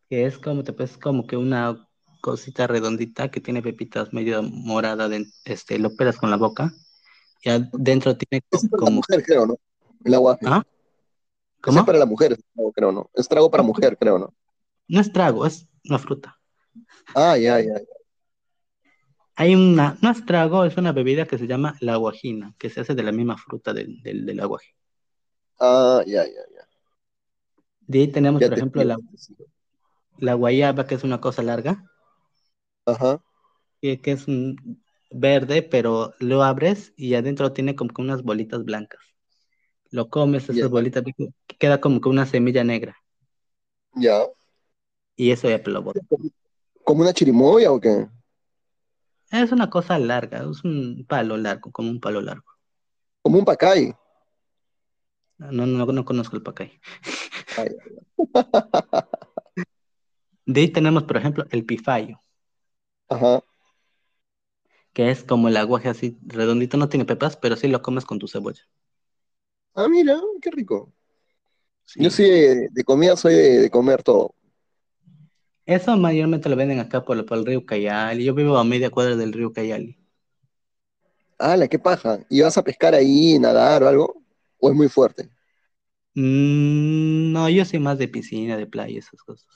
[0.08, 1.88] Que es como, te pues, como que una
[2.20, 6.72] cosita redondita que tiene pepitas medio morada, de, este, lo pelas con la boca.
[7.42, 8.62] Y adentro tiene como...
[8.62, 9.56] Es para la mujer, creo, ¿no?
[10.04, 10.46] El aguaje.
[10.46, 10.62] ¿Ah?
[11.60, 11.80] ¿Cómo?
[11.80, 12.38] Es para la mujer,
[12.76, 13.10] creo, ¿no?
[13.14, 14.32] Es trago para mujer, creo, ¿no?
[14.86, 16.38] No es trago, es una fruta.
[17.12, 18.01] Ah, ya, ya, ya.
[19.34, 22.80] Hay una, no es trago, es una bebida que se llama la guajina, que se
[22.80, 24.74] hace de la misma fruta del, del, aguaje.
[25.58, 26.68] Ah, ya, ya, ya.
[27.80, 28.98] De ahí tenemos, por ejemplo, la,
[30.18, 31.84] la guayaba, que es una cosa larga.
[32.86, 33.22] Ajá.
[33.80, 38.64] Que, que es un verde, pero lo abres y adentro tiene como que unas bolitas
[38.64, 39.00] blancas.
[39.90, 41.04] Lo comes, esas bolitas,
[41.58, 42.96] queda como que una semilla negra.
[43.94, 44.26] Ya.
[45.16, 45.92] Y eso ya lo
[46.84, 48.08] ¿Como una chirimoya o qué?
[49.32, 52.52] Es una cosa larga, es un palo largo, como un palo largo.
[53.22, 53.94] Como un pacay.
[55.38, 56.78] No, no, no conozco el pacay.
[60.44, 62.20] De ahí tenemos, por ejemplo, el pifayo.
[63.08, 63.42] Ajá.
[64.92, 68.18] Que es como el aguaje así redondito, no tiene pepas, pero sí lo comes con
[68.18, 68.62] tu cebolla.
[69.74, 70.92] Ah, mira, qué rico.
[71.96, 74.34] Yo sí, de, comida soy de comer todo.
[75.64, 78.24] Eso mayormente lo venden acá por, el río Cayali.
[78.24, 79.98] Yo vivo a media cuadra del río Cayali.
[81.38, 82.20] ¡Hala, qué paja!
[82.28, 84.22] ¿Y vas a pescar ahí, nadar o algo?
[84.58, 85.28] ¿O es muy fuerte?
[86.14, 89.48] Mm, no, yo soy más de piscina, de playa, esas cosas.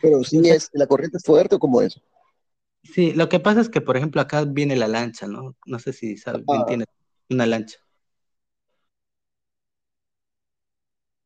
[0.00, 2.00] Pero sí es, ¿la corriente es fuerte o cómo es?
[2.82, 5.56] Sí, lo que pasa es que, por ejemplo, acá viene la lancha, ¿no?
[5.66, 6.88] No sé si sabes, entiendes,
[7.28, 7.78] una lancha.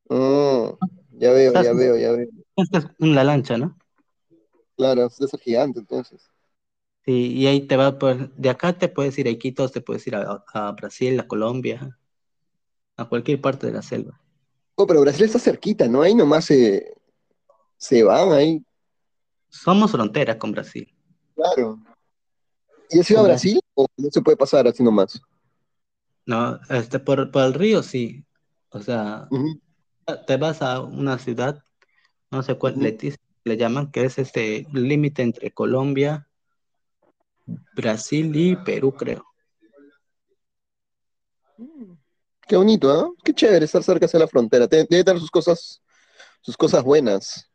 [0.09, 0.73] Mm,
[1.19, 2.27] ya veo, ya veo, ya veo.
[2.55, 3.77] Esta es una lancha, ¿no?
[4.75, 6.29] Claro, es gigante entonces.
[7.03, 10.05] Sí, y ahí te va, por, de acá te puedes ir a Iquitos, te puedes
[10.05, 11.97] ir a, Brasil, a Colombia,
[12.95, 14.19] a cualquier parte de la selva.
[14.75, 16.03] Oh, pero Brasil está cerquita, ¿no?
[16.03, 16.95] Ahí nomás se,
[17.77, 18.63] se van ahí.
[19.49, 20.93] Somos frontera con Brasil.
[21.35, 21.79] Claro.
[22.89, 25.19] ¿Y has ido a Brasil o no se puede pasar así nomás?
[26.25, 28.23] No, este, por, por el río sí.
[28.69, 29.27] O sea,
[30.27, 31.63] te vas a una ciudad,
[32.29, 32.83] no sé cuál, Ujú.
[32.83, 36.27] Leticia, le llaman, que es este límite entre Colombia,
[37.75, 39.25] Brasil y Perú, creo.
[42.47, 43.09] Qué bonito, ¿ah?
[43.23, 44.67] Qué chévere estar cerca de la frontera.
[44.67, 45.81] Debe, tener sus cosas,
[46.41, 47.49] sus cosas buenas.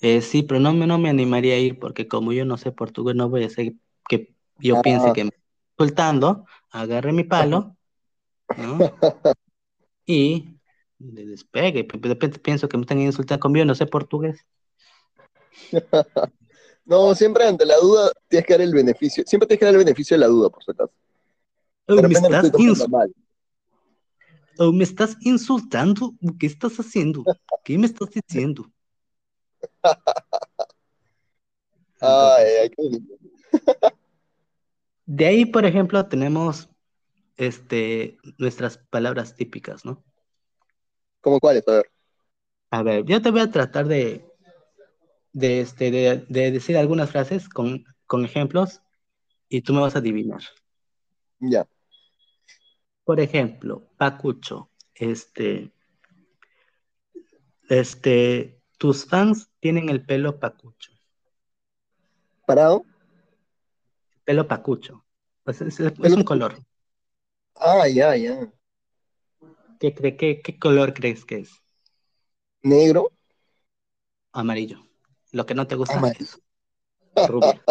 [0.00, 2.72] Eh, sí, pero no me, no me animaría a ir porque como yo no sé
[2.72, 3.74] portugués, no voy a hacer
[4.08, 4.82] que yo Ah.
[4.82, 5.42] piense que me estoy
[5.86, 7.76] insultando, agarre mi palo,
[8.56, 8.78] ¿no?
[10.10, 10.57] Y
[10.98, 11.86] le despegue.
[11.92, 14.44] De repente pienso que me están insultando como yo no sé portugués.
[16.88, 19.22] No, siempre ante la duda tienes que dar el beneficio.
[19.26, 20.90] Siempre tienes que dar el beneficio de la duda, por si acaso.
[21.86, 22.46] Oh, De me estás
[24.58, 26.14] oh, me insultando.
[26.38, 27.24] ¿Qué estás haciendo?
[27.62, 28.72] ¿Qué me estás diciendo?
[32.00, 32.70] Ay,
[35.04, 36.70] de ahí, por ejemplo, tenemos
[37.36, 40.02] este, nuestras palabras típicas, ¿no?
[41.20, 41.66] ¿Cómo cuáles?
[41.68, 41.90] A ver.
[42.70, 44.24] A ver, yo te voy a tratar de,
[45.32, 48.82] de, este, de, de decir algunas frases con, con ejemplos
[49.48, 50.42] y tú me vas a adivinar.
[51.40, 51.66] Ya.
[53.04, 55.72] Por ejemplo, Pacucho, este,
[57.70, 60.92] este, tus fans tienen el pelo pacucho,
[62.46, 62.84] ¿Parado?
[64.24, 65.04] pelo pacucho.
[65.44, 66.58] Pues es, es un color.
[67.54, 68.52] Ah, ya, ya.
[69.78, 71.50] ¿Qué, qué, qué color crees que es?
[72.62, 73.12] ¿Negro?
[74.32, 74.82] Amarillo.
[75.32, 76.24] Lo que no te gusta Amarillo.
[76.24, 76.38] es
[77.28, 77.62] rubio.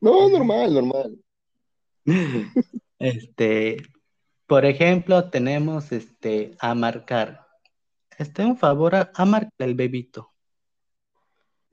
[0.00, 1.18] No, normal, normal.
[3.00, 3.76] Este,
[4.48, 7.46] por ejemplo, tenemos este a marcar.
[8.18, 10.32] Este, un favor a, a marcar el bebito.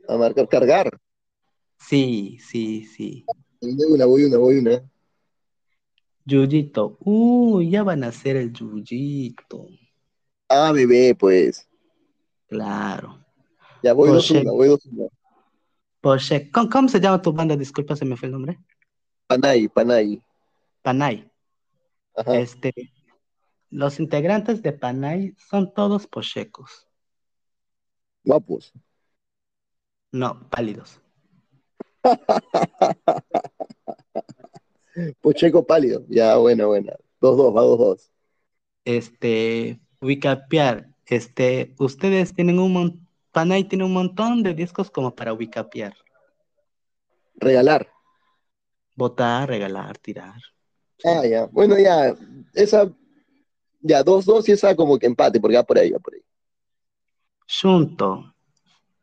[0.07, 0.99] A marcar, cargar.
[1.79, 3.25] Sí, sí, sí.
[3.59, 4.87] Una, voy una, voy una.
[6.25, 6.97] Yuyito.
[7.01, 9.67] Uy, ya van a hacer el yuyito.
[10.49, 11.67] Ah, bebé, pues.
[12.47, 13.23] Claro.
[13.83, 15.07] Ya voy dos una, voy dos una.
[16.01, 16.49] Poche.
[16.51, 17.55] ¿Cómo, cómo se llama tu banda?
[17.55, 18.59] Disculpa, se me fue el nombre.
[19.27, 20.21] Panay, Panay.
[20.81, 21.31] Panay.
[22.15, 22.37] Ajá.
[22.37, 22.73] Este,
[23.69, 26.87] los integrantes de Panay son todos pochecos.
[28.23, 28.73] Guapos.
[30.11, 30.99] No, pálidos.
[35.21, 36.05] Pocheco pálido.
[36.09, 36.93] Ya, buena, buena.
[37.19, 38.11] Dos, dos, va dos, dos.
[38.85, 40.87] Este, Wicapear.
[41.07, 45.93] Este, ustedes tienen un montón, Panay tiene un montón de discos como para Wicapear.
[47.35, 47.89] Regalar.
[48.95, 50.41] Botar, regalar, tirar.
[51.03, 51.45] Ah, ya.
[51.47, 52.15] Bueno, ya.
[52.53, 52.89] Esa.
[53.81, 56.21] Ya, dos, dos y esa como que empate, porque va por ahí, va por ahí.
[57.61, 58.33] Junto.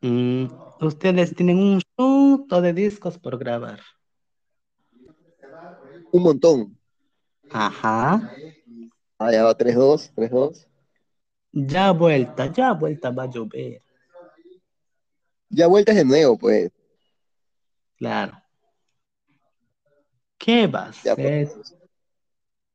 [0.01, 0.45] Mm,
[0.81, 3.79] ustedes tienen un junto de discos por grabar.
[6.13, 6.77] Un montón.
[7.63, 7.99] Ajá.
[9.19, 10.67] Ah, ya va, tres, dos, tres, dos.
[11.71, 13.81] Ya vuelta, ya vuelta va a llover.
[15.49, 16.69] Ya vueltas de nuevo, pues.
[17.97, 18.43] Claro.
[20.37, 21.47] ¿Qué va a Ya, ser?
[21.47, 21.75] pues.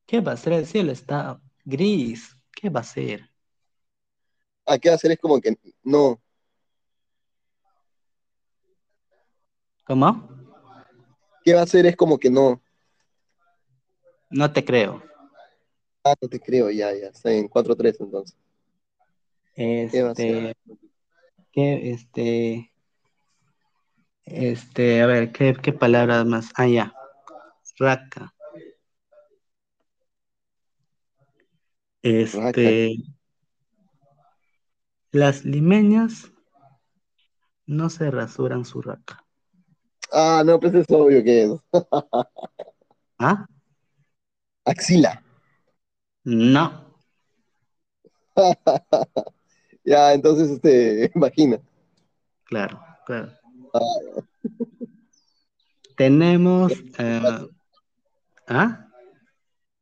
[0.07, 0.55] ¿Qué va a ser?
[0.55, 2.37] El cielo está gris.
[2.53, 3.31] ¿Qué va a ser?
[4.67, 5.11] ¿A qué hacer?
[5.13, 6.21] Es como que no.
[9.89, 10.09] ¿Cómo?
[11.43, 11.87] ¿Qué va a hacer?
[11.87, 12.63] Es como que no.
[14.31, 15.03] No te creo.
[16.05, 17.09] Ah, no te creo, ya, ya.
[17.09, 18.37] Está en 4-3 entonces.
[19.55, 20.55] Este,
[21.53, 22.73] ¿qué, este,
[24.25, 26.51] este, a ver, ¿qué, qué palabras más?
[26.55, 26.95] Ah, ya.
[27.79, 28.35] Raca.
[32.03, 32.95] Este,
[35.11, 36.31] las limeñas
[37.67, 39.25] no se rasuran su raca.
[40.13, 41.51] Ah, no, pues es obvio que es.
[43.19, 43.47] ¿Ah?
[44.69, 45.23] Axila.
[46.25, 46.95] No.
[49.85, 51.59] ya, entonces, este, imagina.
[52.45, 53.33] Claro, claro.
[55.97, 57.49] Tenemos, eh,
[58.47, 58.89] ¿ah?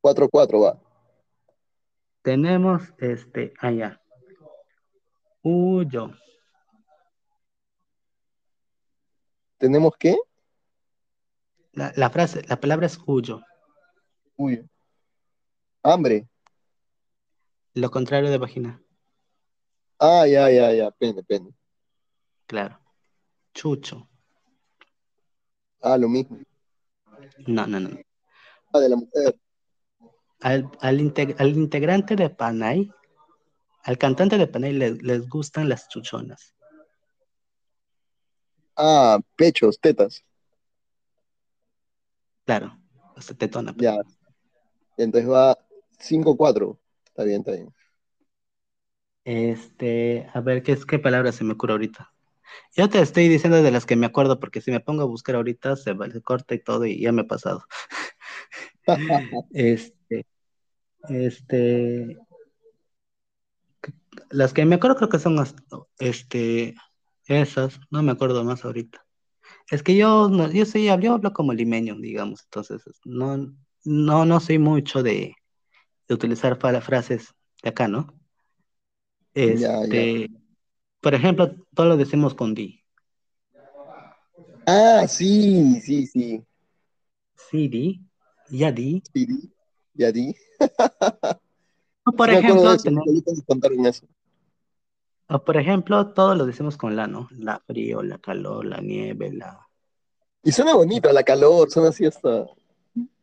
[0.02, 0.80] 4-4 va.
[2.22, 4.00] Tenemos, este, allá.
[5.42, 6.12] Huyo.
[9.58, 10.16] ¿Tenemos qué?
[11.72, 13.42] La, la frase, la palabra es huyo.
[14.36, 14.68] Uy.
[15.86, 16.26] Hambre.
[17.74, 18.82] Lo contrario de vagina.
[20.00, 20.90] Ah, ya, ya, ya.
[20.90, 21.54] Pene, pene.
[22.46, 22.80] Claro.
[23.54, 24.08] Chucho.
[25.80, 26.40] Ah, lo mismo.
[27.46, 27.90] No, no, no.
[28.72, 29.38] Ah, de la mujer.
[30.40, 32.90] al, al, integrante de Panay,
[33.84, 36.52] al cantante de Panay les gustan las chuchonas.
[38.74, 40.24] Ah, pechos, tetas.
[42.44, 42.76] Claro,
[43.14, 43.72] hasta tetona.
[43.72, 43.84] Pues.
[43.84, 43.96] Ya.
[44.96, 45.56] Entonces va
[45.98, 46.78] 5-4.
[47.06, 47.74] Está bien, está bien.
[49.24, 52.12] Este, a ver, ¿qué, es, ¿qué palabra se me ocurre ahorita?
[52.76, 55.34] Yo te estoy diciendo de las que me acuerdo, porque si me pongo a buscar
[55.34, 57.64] ahorita se, se corta y todo, y ya me ha pasado.
[59.52, 60.26] este,
[61.08, 62.18] este,
[64.30, 65.44] las que me acuerdo creo que son
[65.98, 66.74] este,
[67.26, 69.04] esas, no me acuerdo más ahorita.
[69.70, 73.52] Es que yo, no, yo soy, yo hablo como limeño, digamos, entonces no,
[73.84, 75.34] no, no soy mucho de,
[76.08, 78.14] de utilizar frases de acá, ¿no?
[79.34, 80.30] Este,
[81.00, 82.82] por ejemplo, todo lo decimos con di.
[84.66, 86.42] Ah, sí, sí, sí.
[87.50, 88.00] Sí, di.
[88.50, 89.02] Ya di.
[89.12, 89.52] Sí, di.
[89.94, 90.34] Ya di.
[92.16, 92.76] por ejemplo,
[95.28, 97.28] o por ejemplo, todo lo decimos con la, ¿no?
[97.32, 99.68] La frío, la calor, la nieve, la.
[100.42, 102.46] Y suena bonito, la calor, suena así hasta.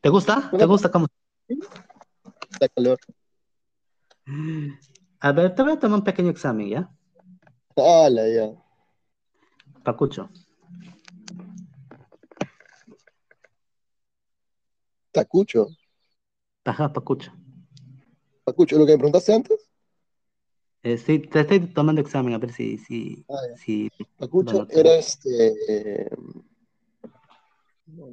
[0.02, 0.52] ¿Te gusta?
[0.58, 1.08] ¿Te gusta cómo?
[2.60, 3.00] La calor.
[5.20, 6.96] A ver, te voy a tomar un pequeño examen, ¿ya?
[7.76, 8.52] Hola, ya.
[9.84, 10.30] Pacucho.
[15.12, 15.68] Tacucho.
[16.66, 17.32] Ajá, Pacucho.
[18.44, 19.70] Pacucho, ¿lo que me preguntaste antes?
[20.84, 22.78] Eh, sí, te estoy tomando examen a ver si...
[22.78, 26.10] si, ah, si Pacucho era este...
[27.86, 28.08] No,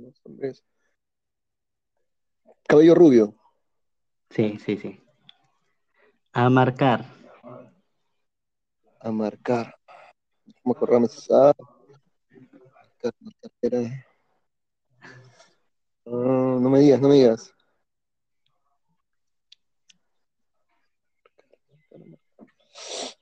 [2.66, 3.34] Cabello rubio.
[4.30, 5.00] Sí, sí, sí.
[6.32, 7.04] A marcar.
[9.00, 9.74] A marcar.
[10.62, 11.52] ¿Cómo corramos a
[16.60, 17.52] no me digas, no me digas.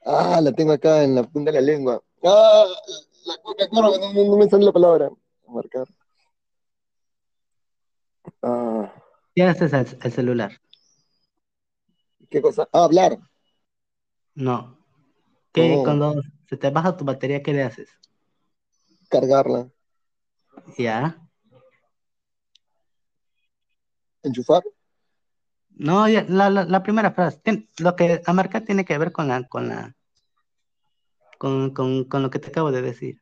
[0.05, 2.03] Ah, la tengo acá en la punta de la lengua.
[2.25, 2.65] Ah,
[3.27, 5.07] la coca cola, no, no, me sale la palabra.
[5.47, 5.87] A marcar.
[8.43, 8.93] Ah.
[9.35, 10.53] ¿Qué haces el celular?
[12.31, 12.69] ¿Qué cosa?
[12.73, 13.19] Ah, hablar.
[14.35, 14.79] No.
[15.53, 15.85] ¿Qué, oh.
[15.85, 16.15] Cuando
[16.49, 17.89] se te baja tu batería, ¿qué le haces?
[19.09, 19.69] Cargarla.
[20.77, 21.17] ¿Ya?
[24.23, 24.63] ¿Enchufar?
[25.71, 27.41] No, la, la, primera frase.
[27.79, 29.97] lo que a marcar tiene que ver con la, con la,
[31.39, 33.21] con, con, con lo que te acabo de decir.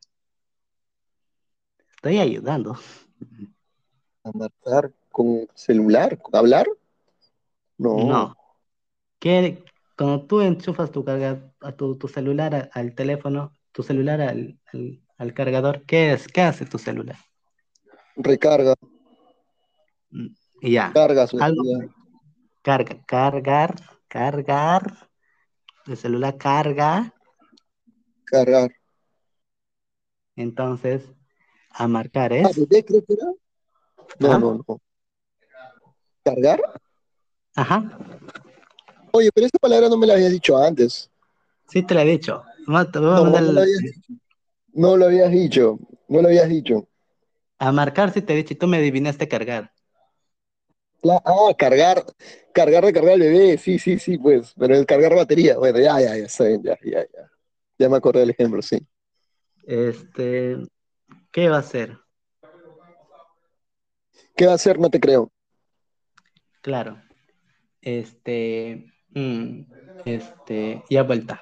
[1.95, 2.77] Estoy ayudando.
[4.23, 6.19] ¿A marcar con celular?
[6.33, 6.67] ¿Hablar?
[7.77, 7.97] No.
[7.97, 8.37] No.
[9.19, 9.63] ¿Qué,
[9.97, 14.59] cuando tú enchufas tu, carga, a tu, celular al teléfono, tu celular al,
[15.17, 16.27] al, cargador, ¿qué es?
[16.27, 17.17] ¿Qué hace tu celular?
[18.15, 18.75] Recarga.
[20.11, 20.27] Mm,
[20.61, 20.91] ya.
[20.93, 21.37] Carga su
[22.61, 23.75] Carga, cargar,
[24.07, 25.09] cargar.
[25.85, 27.13] El celular carga.
[28.25, 28.71] Cargar.
[30.35, 31.09] Entonces,
[31.69, 32.45] a marcar es.
[32.45, 32.51] Ah,
[32.85, 33.31] creo que era?
[34.19, 34.37] No, ¿Ah?
[34.37, 34.81] no, no.
[36.23, 36.61] ¿Cargar?
[37.55, 37.97] Ajá.
[39.17, 41.09] Oye, pero esa palabra no me la habías dicho antes.
[41.67, 42.43] Sí, te la he dicho.
[42.67, 44.13] No, no, lo habías dicho.
[44.73, 45.79] no lo habías dicho.
[46.07, 46.87] No lo habías dicho.
[47.57, 49.71] A marcar sí te he dicho y tú me adivinaste cargar.
[51.03, 52.05] ah, cargar,
[52.53, 56.15] cargar, recargar el bebé, sí, sí, sí, pues, pero el cargar batería, bueno, ya, ya,
[56.15, 57.31] ya, ya, ya, ya.
[57.79, 58.85] Ya me acordé del ejemplo, sí.
[59.65, 60.57] Este,
[61.31, 61.97] ¿qué va a hacer?
[64.35, 64.79] ¿Qué va a hacer?
[64.79, 65.31] No te creo.
[66.61, 67.01] Claro.
[67.81, 68.85] Este,
[70.05, 71.41] este, ya vuelta.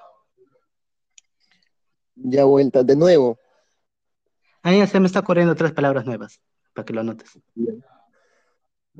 [2.15, 3.37] Ya vuelta, de nuevo.
[4.63, 6.41] Ahí ya se me está corriendo tres palabras nuevas,
[6.73, 7.39] para que lo anotes.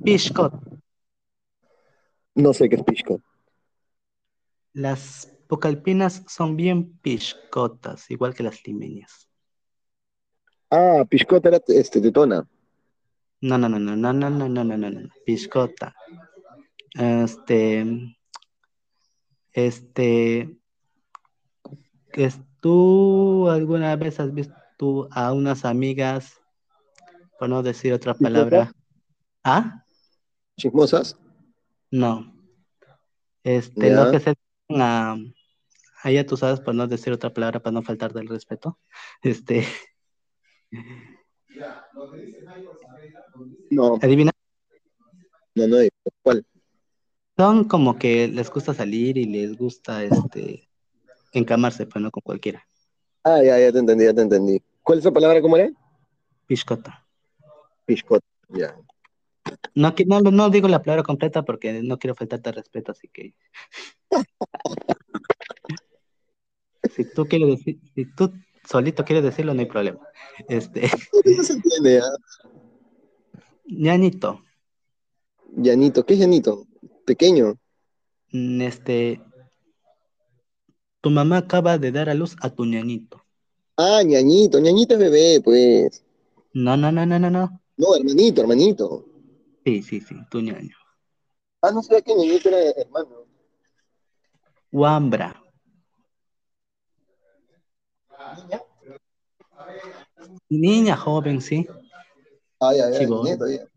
[0.04, 0.54] Pishcot.
[2.36, 3.22] No sé qué es pishcot.
[4.74, 9.30] Las pocalpinas son bien piscotas, igual que las limeñas.
[10.70, 12.48] Ah, piscota era este, tetona.
[13.42, 15.96] No, no, no, no, no, no, no, no, no, no, no, piscota.
[16.94, 18.15] Este,
[19.56, 20.54] este,
[22.60, 26.42] ¿tú alguna vez has visto a unas amigas,
[27.40, 28.74] por no decir otra palabra?
[29.46, 29.86] ¿Ah?
[30.58, 31.18] ¿Chismosas?
[31.90, 32.36] No.
[33.46, 34.34] Este, lo que se
[34.72, 35.16] a,
[36.28, 38.78] tú sabes, por no decir otra palabra, para no faltar del respeto.
[39.24, 39.66] Este.
[43.72, 43.98] No.
[44.02, 44.32] ¿Adivina?
[45.56, 45.78] No, no,
[46.22, 46.46] ¿cuál?
[47.38, 50.70] Son como que les gusta salir y les gusta este
[51.34, 52.66] encamarse, pero no con cualquiera.
[53.24, 54.62] Ah, ya, ya te entendí, ya te entendí.
[54.82, 55.42] ¿Cuál es la palabra?
[55.42, 55.70] ¿Cómo era?
[56.48, 57.06] Piscota.
[57.86, 58.76] Piscota, ya.
[59.74, 63.34] No, no, no digo la palabra completa porque no quiero faltarte al respeto, así que.
[66.96, 68.32] Si tú quieres decir, si tú
[68.64, 70.00] solito quieres decirlo, no hay problema.
[70.48, 72.14] Este, Eso se entiende, ¿ah?
[75.58, 76.68] Llanito, ¿qué es llanito?
[77.06, 77.58] Pequeño.
[78.32, 79.22] mm, este,
[81.02, 83.24] tu mamá acaba de dar a luz a tu ñañito.
[83.78, 86.04] Ah, ñañito, ñañito es bebé, pues.
[86.54, 87.62] No, no, no, no, no, no.
[87.78, 89.06] No, hermanito, hermanito.
[89.66, 90.76] Sí, sí, sí, tu ñaño.
[91.62, 93.26] Ah, no sabía que ñañito era hermano.
[94.72, 95.42] Wambra.
[98.38, 98.62] ¿Niña?
[100.50, 101.68] Niña joven, sí.
[102.60, 103.68] Ah, ya, ya, Sí, adiviné todavía.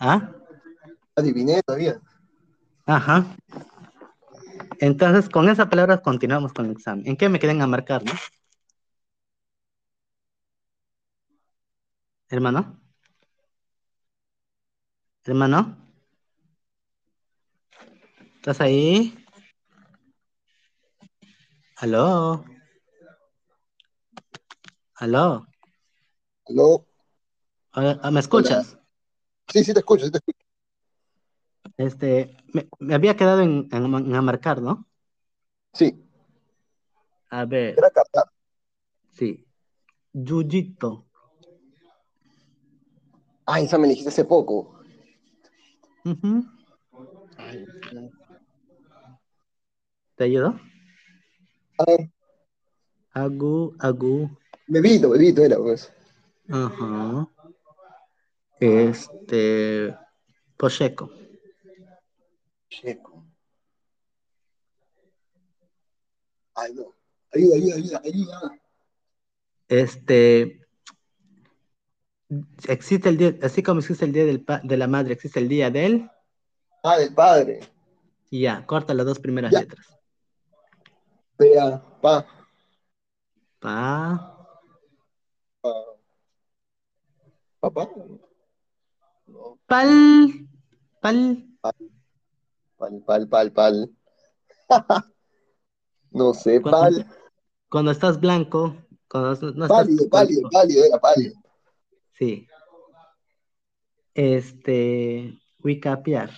[0.00, 0.32] ¿Ah?
[1.14, 2.00] Adiviné todavía.
[2.92, 3.24] Ajá.
[4.78, 7.06] Entonces, con esa palabra continuamos con el examen.
[7.06, 8.12] ¿En qué me queden a marcar, no?
[12.28, 12.78] Hermano.
[15.24, 15.76] Hermano.
[18.36, 19.14] ¿Estás ahí?
[21.76, 22.44] ¿Aló?
[24.96, 25.46] ¿Aló?
[26.44, 26.86] ¿Aló?
[27.72, 28.76] Ah, ¿Me escuchas?
[29.48, 30.41] Sí, sí te escucho, sí te escucho.
[31.86, 34.86] Este, me, me había quedado en, en, en marcar, ¿no?
[35.72, 36.04] Sí,
[37.30, 38.24] A ver, era captar.
[39.10, 39.44] sí.
[40.12, 41.06] Yuyito.
[43.46, 44.78] Ah, esa me dijiste hace poco.
[46.04, 46.44] Ujú.
[50.16, 50.60] ¿Te ayudó?
[51.78, 52.10] A ver,
[53.14, 54.30] Agu, agu.
[54.68, 55.92] bebito, bebito era, pues.
[56.50, 57.28] Ajá.
[58.60, 59.96] Este.
[60.56, 61.10] Pocheco.
[62.72, 63.24] Checo.
[66.54, 66.94] Ay, no.
[67.34, 68.58] Ayuda, ayuda, ayuda, ayuda.
[69.68, 70.60] Este.
[72.66, 75.70] Existe el día, así como existe el día del de la madre, existe el día
[75.70, 76.10] del.
[76.82, 77.60] Ah, del padre.
[78.30, 79.60] Ya, corta las dos primeras Ya.
[79.60, 79.86] letras.
[81.36, 82.26] Pea, pa,
[83.60, 84.38] Pa.
[85.60, 85.88] pa.
[87.60, 87.88] Papá.
[89.26, 90.48] No, Pal.
[91.00, 91.46] Pal.
[91.60, 91.74] pal,
[93.06, 93.90] pal, pal, pal.
[96.10, 97.06] no sé, Cuando, pal.
[97.68, 98.76] cuando estás blanco,
[99.08, 99.68] cuando no estás.
[99.68, 101.34] Pálido, pálido, pálido, era pálido.
[102.18, 102.46] Sí.
[104.14, 105.38] Este.
[105.62, 106.30] Wicapiar.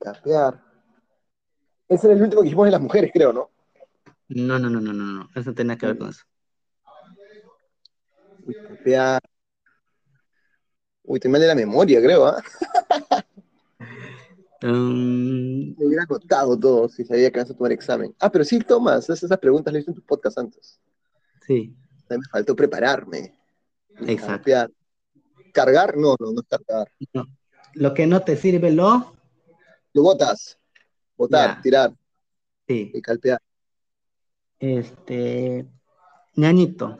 [0.00, 0.62] Capear.
[1.88, 3.50] Ese era el último que dijimos de las mujeres, creo, ¿no?
[4.28, 5.28] No, no, no, no, no, no.
[5.34, 6.24] Eso tiene que ver con eso.
[8.46, 9.20] Uy, capear.
[11.02, 12.42] Uy, te mal de la memoria, creo, ¿ah?
[14.62, 18.14] Mm, Me hubiera anotado todo si sabía que vas a tomar examen.
[18.18, 19.08] Ah, pero sí, tomas.
[19.08, 20.78] Esas preguntas las hice en tu podcast antes.
[21.46, 21.74] sí,
[22.08, 23.34] me faltó prepararme.
[24.06, 24.50] exacto.
[25.52, 25.96] ¿Cargar?
[25.96, 26.90] No, no, no es cargar.
[27.12, 27.24] No.
[27.74, 29.14] Lo que no te sirve, lo.
[29.92, 30.58] Lo botas.
[31.16, 31.62] Botar, Ya.
[31.62, 31.94] tirar
[32.68, 32.90] Sí.
[32.94, 33.40] y calpear.
[34.58, 35.66] Este.
[36.36, 36.98] ñañito.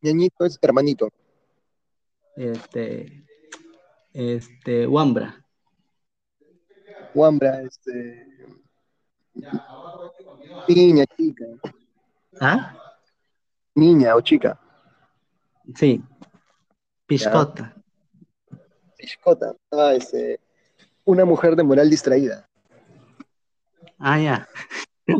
[0.00, 1.08] Ñañito es hermanito.
[2.36, 3.24] Este.
[4.12, 4.86] Este.
[4.86, 5.43] Wambra.
[7.14, 8.26] Este.
[10.68, 11.44] Niña, chica.
[12.40, 12.76] ¿Ah?
[13.76, 14.58] Niña o chica.
[15.76, 16.02] Sí.
[17.06, 17.74] Piscota.
[18.96, 19.54] Piscota.
[19.70, 20.40] Ah, este.
[21.04, 22.48] Una mujer de moral distraída.
[23.98, 24.48] Ah, ya.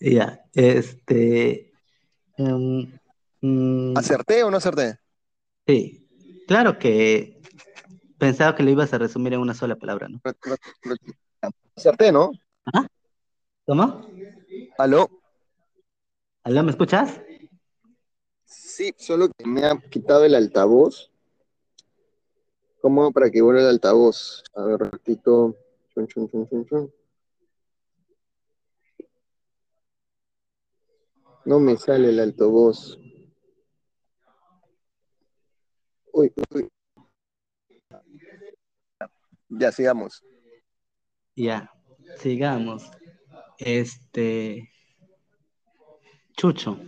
[0.00, 0.40] Ya.
[0.54, 1.72] Este.
[2.36, 4.98] mm, ¿Acerté o no acerté?
[5.66, 6.04] sí.
[6.46, 7.37] Claro que
[8.18, 10.20] pensaba que lo ibas a resumir en una sola palabra, ¿no?
[11.76, 12.32] Acerté, ¿no?
[13.66, 14.06] ¿Cómo?
[14.78, 15.08] ¿Aló?
[16.42, 17.20] ¿Aló, me escuchas?
[18.44, 21.10] Sí, solo que me ha quitado el altavoz.
[22.80, 24.42] ¿Cómo para que vuelva el altavoz?
[24.54, 25.56] A ver, ratito.
[25.92, 26.92] Chun, chun, chun, chun, chun.
[31.44, 32.98] No me sale el altavoz.
[36.12, 36.68] Uy, uy.
[39.50, 40.22] Ya, sigamos.
[41.36, 41.70] Ya.
[42.18, 42.90] Sigamos.
[43.58, 44.70] Este.
[46.36, 46.78] Chucho.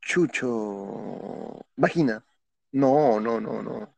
[0.00, 1.60] Chucho.
[1.76, 2.24] Vagina.
[2.72, 3.94] No, no, no, no.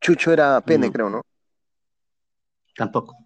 [0.00, 0.92] Chucho era pene, No.
[0.92, 1.22] creo, ¿no?
[2.76, 3.16] Tampoco.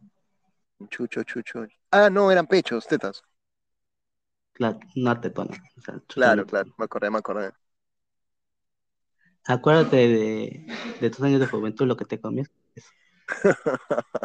[0.91, 1.67] Chucho, chucho.
[1.91, 3.23] Ah, no, eran pechos, tetas.
[4.53, 5.51] Claro, no te tono.
[5.77, 7.53] O sea, Claro, claro, me acordé, me acordé.
[9.47, 10.67] Acuérdate de,
[11.01, 12.51] de tus años de juventud, lo que te comes.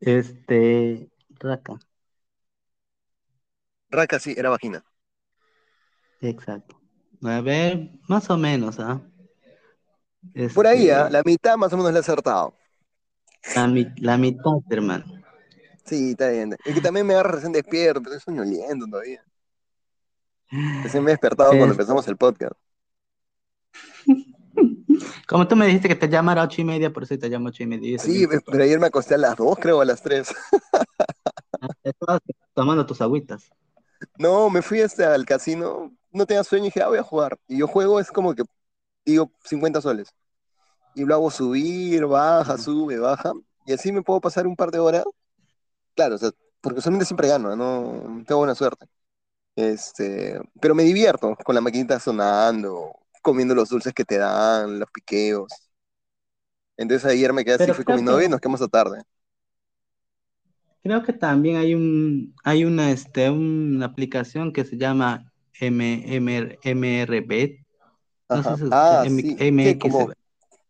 [0.00, 1.10] Este.
[1.40, 1.78] Raca.
[3.90, 4.84] Raca, sí, era vagina.
[6.20, 6.80] Exacto.
[7.22, 9.00] A ver, más o menos, ¿ah?
[10.52, 11.08] Por ahí, ¿ah?
[11.08, 12.54] Este, la mitad más o menos le he acertado.
[13.54, 15.06] la, mi- la mitad, hermano.
[15.84, 16.56] Sí, está bien.
[16.64, 19.24] Es que también me agarra recién despierto, pero estoy soñoliendo todavía.
[20.82, 22.54] Recién me he despertado cuando empezamos el podcast.
[25.26, 27.48] Como tú me dijiste que te llamara a ocho y media, por eso te llamo
[27.48, 27.98] a ocho y media.
[27.98, 30.32] Sí, pero ayer me acosté a las 2, creo, a las 3.
[31.82, 32.20] Estabas
[32.52, 33.50] tomando tus agüitas.
[34.18, 37.38] No, me fui hasta al casino, no tenía sueño y dije, ah, voy a jugar.
[37.48, 38.42] Y yo juego es como que,
[39.04, 40.08] digo, 50 soles.
[40.94, 43.32] Y lo hago subir, baja, sube, baja.
[43.66, 45.04] Y así me puedo pasar un par de horas.
[45.94, 46.30] Claro, o sea,
[46.60, 48.86] porque usualmente siempre gano, no tengo buena suerte.
[49.56, 52.92] Este, pero me divierto con la maquinita sonando,
[53.22, 55.70] comiendo los dulces que te dan, los piqueos.
[56.76, 59.02] Entonces ayer me quedé así, fui con mi novia y que, nos quedamos a tarde.
[60.82, 66.58] creo que también hay un, hay una, este, una aplicación que se llama M, M,
[66.64, 67.64] MRB.
[68.32, 69.36] No sé si es Ah, M, sí.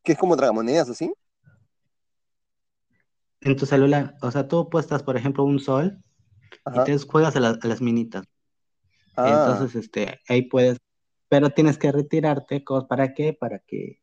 [0.04, 1.12] ¿qué es como tragamonedas así?
[3.42, 4.16] en tu celular.
[4.22, 6.02] O sea, tú apuestas, por ejemplo, un sol
[6.74, 8.24] y te juegas a, la- a las minitas.
[9.16, 10.78] Ah, Entonces, este, ahí puedes,
[11.28, 12.64] pero tienes que retirarte.
[12.88, 13.32] ¿Para qué?
[13.32, 14.00] Para que,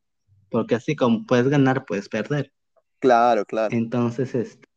[0.50, 2.54] porque así como puedes ganar, puedes perder.
[3.00, 3.78] claro, claro.
[3.78, 4.68] Entonces, este,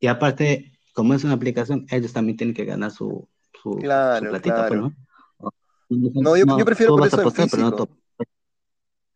[0.00, 3.28] y aparte, como es una aplicación, ellos también tienen que ganar su,
[3.62, 4.80] su, su Claro, platita, pues, claro.
[4.80, 4.94] ¿no?
[5.38, 5.50] No,
[6.18, 7.88] No, yo, prefiero por eso en apostar, pero no físico.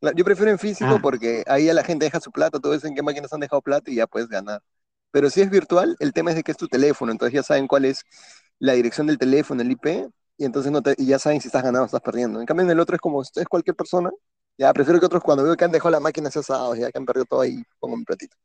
[0.00, 2.74] La- Yo prefiero en físico Ah, porque ahí a la gente deja su plata, todo
[2.74, 4.62] eso en qué máquinas han dejado plata y ya puedes ganar.
[5.10, 7.66] Pero si es virtual, el tema es de que es tu teléfono, entonces ya saben
[7.66, 8.04] cuál es
[8.61, 10.08] la dirección del teléfono, el IP,
[10.38, 12.40] y entonces no te, y ya saben si estás ganando o estás perdiendo.
[12.40, 14.11] En cambio, en el otro es como, es cualquier persona.
[14.58, 16.98] Ya, prefiero que otros cuando veo que han dejado la máquina se asados, ya que
[16.98, 18.36] han perdido todo ahí, pongo mi platito.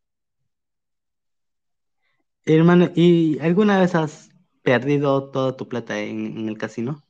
[2.46, 4.30] hermano, ¿y alguna vez has
[4.64, 7.04] perdido toda tu plata en, en el casino?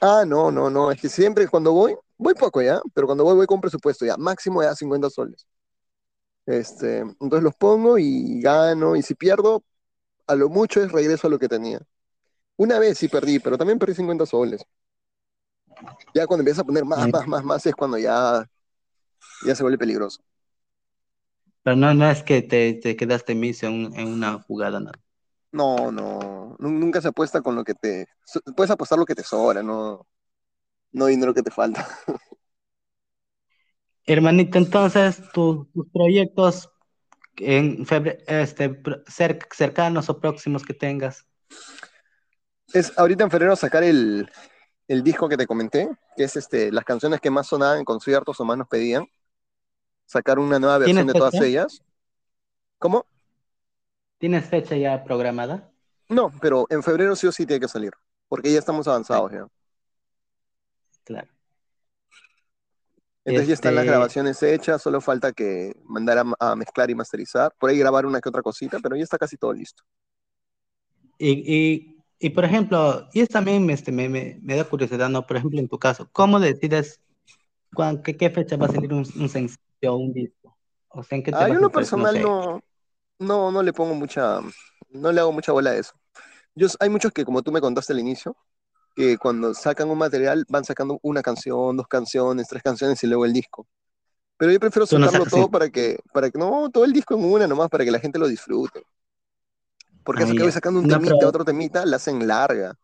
[0.00, 3.36] Ah, no, no, no, es que siempre cuando voy, voy poco ya, pero cuando voy
[3.36, 5.46] voy con presupuesto ya, máximo ya 50 soles.
[6.46, 9.62] Este, entonces los pongo y gano, y si pierdo,
[10.26, 11.80] a lo mucho es regreso a lo que tenía.
[12.56, 14.64] Una vez sí perdí, pero también perdí 50 soles.
[16.14, 18.46] Ya cuando empiezas a poner más, más, más, más, es cuando ya,
[19.46, 20.22] ya se vuelve peligroso.
[21.64, 24.92] pero no, no es que te, te quedaste miso en, un- en una jugada, ¿no?
[25.52, 28.06] No, no, nu- nunca se apuesta con lo que te...
[28.56, 30.06] Puedes apostar lo que te sobra, no,
[30.92, 31.88] no dinero que te falta.
[34.06, 36.70] Hermanito, entonces, tu- tus proyectos
[37.38, 38.82] en febre- este,
[39.52, 41.26] cercanos o próximos que tengas.
[42.72, 44.30] Es ahorita en febrero sacar el,
[44.88, 48.40] el disco que te comenté, que es este, las canciones que más sonaban en conciertos
[48.40, 49.06] o más nos pedían.
[50.06, 51.82] Sacar una nueva versión ¿Tienes de todas ellas.
[52.78, 53.06] ¿Cómo?
[54.16, 55.70] ¿Tienes fecha ya programada?
[56.08, 57.92] No, pero en febrero sí o sí tiene que salir,
[58.28, 59.46] porque ya estamos avanzados ya.
[61.04, 61.28] claro.
[63.24, 66.94] Entonces ya están las Este, grabaciones hechas, solo falta que mandar a, a mezclar y
[66.94, 67.52] masterizar.
[67.58, 69.84] Por ahí grabar una que otra cosita, pero ya está casi todo listo.
[71.18, 75.26] y, y, y, por ejemplo, y es también este, me, me, me da curiosidad, ¿no?
[75.26, 77.00] Por ejemplo, en tu caso, ¿cómo decides
[77.74, 80.58] cuán- qué, qué fecha va a salir un, un sencillo o un disco?
[80.90, 81.90] O sea, ¿en qué te Ah, yo en lo hacer?
[81.94, 82.20] No personal sé.
[82.20, 82.60] no,
[83.18, 84.40] no, no le pongo mucha,
[84.90, 85.94] no le hago mucha bola a eso.
[86.54, 88.36] Yo, hay muchos que, como tú me contaste al inicio,
[88.96, 93.26] que cuando sacan un material van sacando una canción, dos canciones, tres canciones y luego
[93.26, 93.68] el disco.
[94.38, 97.14] Pero yo prefiero no soltarlo sacas todo para que, para que, no, todo el disco
[97.16, 98.84] en una nomás, para que la gente lo disfrute.
[100.04, 102.74] Porque eso que voy sacando un No, temita, pero otro temita, la hacen larga.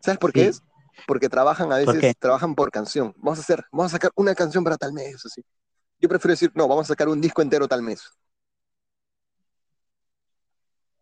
[0.00, 0.62] ¿Sabes por qué sí, es?
[1.06, 3.12] Porque trabajan a ¿por veces, trabajan por canción.
[3.18, 5.42] Vamos a hacer, vamos a sacar una canción para tal mes, así.
[6.00, 8.02] Yo prefiero decir, no, vamos a sacar un disco entero tal mes.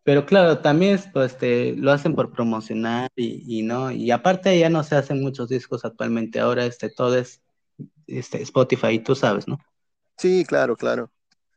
[0.05, 4.59] Pero claro, también es, pues, este, lo hacen por promocionar y, y no, y aparte
[4.59, 7.40] ya no se hacen muchos discos actualmente, ahora este, todo es
[8.09, 9.59] este, Spotify, tú sabes, ¿no?
[10.16, 11.10] Sí, claro, claro.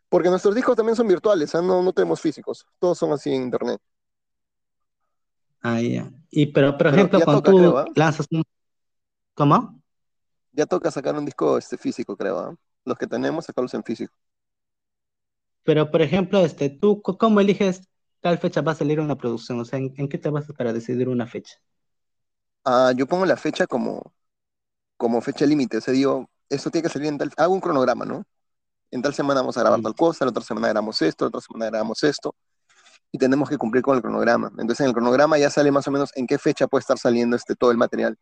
[0.10, 1.62] Porque nuestros discos también son virtuales, ¿ah?
[1.62, 2.66] No, no tenemos físicos.
[2.80, 3.82] Todos son así en internet.
[5.62, 6.12] Ah, ya.
[6.30, 7.86] Y pero, por ejemplo, cuando toca, creo, tú ¿ah?
[7.96, 8.44] lanzas un...
[9.34, 9.82] ¿Cómo?
[10.52, 12.56] Ya toca sacar un disco este, físico, creo, ¿ah?
[12.86, 14.14] Los que tenemos, sacarlos en físico.
[15.64, 17.82] Pero, por ejemplo, este, tú, ¿cómo eliges
[18.22, 19.60] tal fecha va a salir una producción?
[19.60, 21.56] O sea, ¿en, en qué te basas para decidir una fecha?
[22.64, 24.14] Ah, yo pongo la fecha como,
[24.98, 25.78] como fecha límite.
[25.78, 27.32] O sea, digo, esto tiene que salir en tal...
[27.38, 28.24] Hago un cronograma, ¿no?
[28.92, 31.42] En tal semana vamos a grabar tal cosa, la otra semana grabamos esto, la otra
[31.42, 32.36] semana grabamos esto.
[33.12, 34.50] Y tenemos que cumplir con el cronograma.
[34.58, 37.36] Entonces, en el cronograma ya sale más o menos en qué fecha puede estar saliendo
[37.36, 38.18] este, todo el material.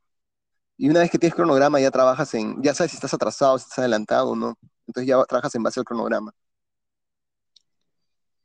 [0.77, 2.61] Y una vez que tienes cronograma, ya trabajas en...
[2.61, 4.57] Ya sabes si estás atrasado, si estás adelantado o no.
[4.87, 6.31] Entonces ya trabajas en base al cronograma.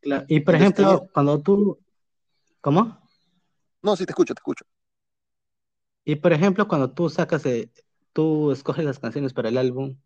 [0.01, 0.25] Claro.
[0.29, 1.79] Y, por Entonces, ejemplo, cuando tú...
[2.61, 2.99] ¿Cómo?
[3.83, 4.65] No, sí, te escucho, te escucho.
[6.05, 7.71] Y por ejemplo, cuando tú sacas, eh,
[8.13, 9.97] tú escoges las canciones para el álbum,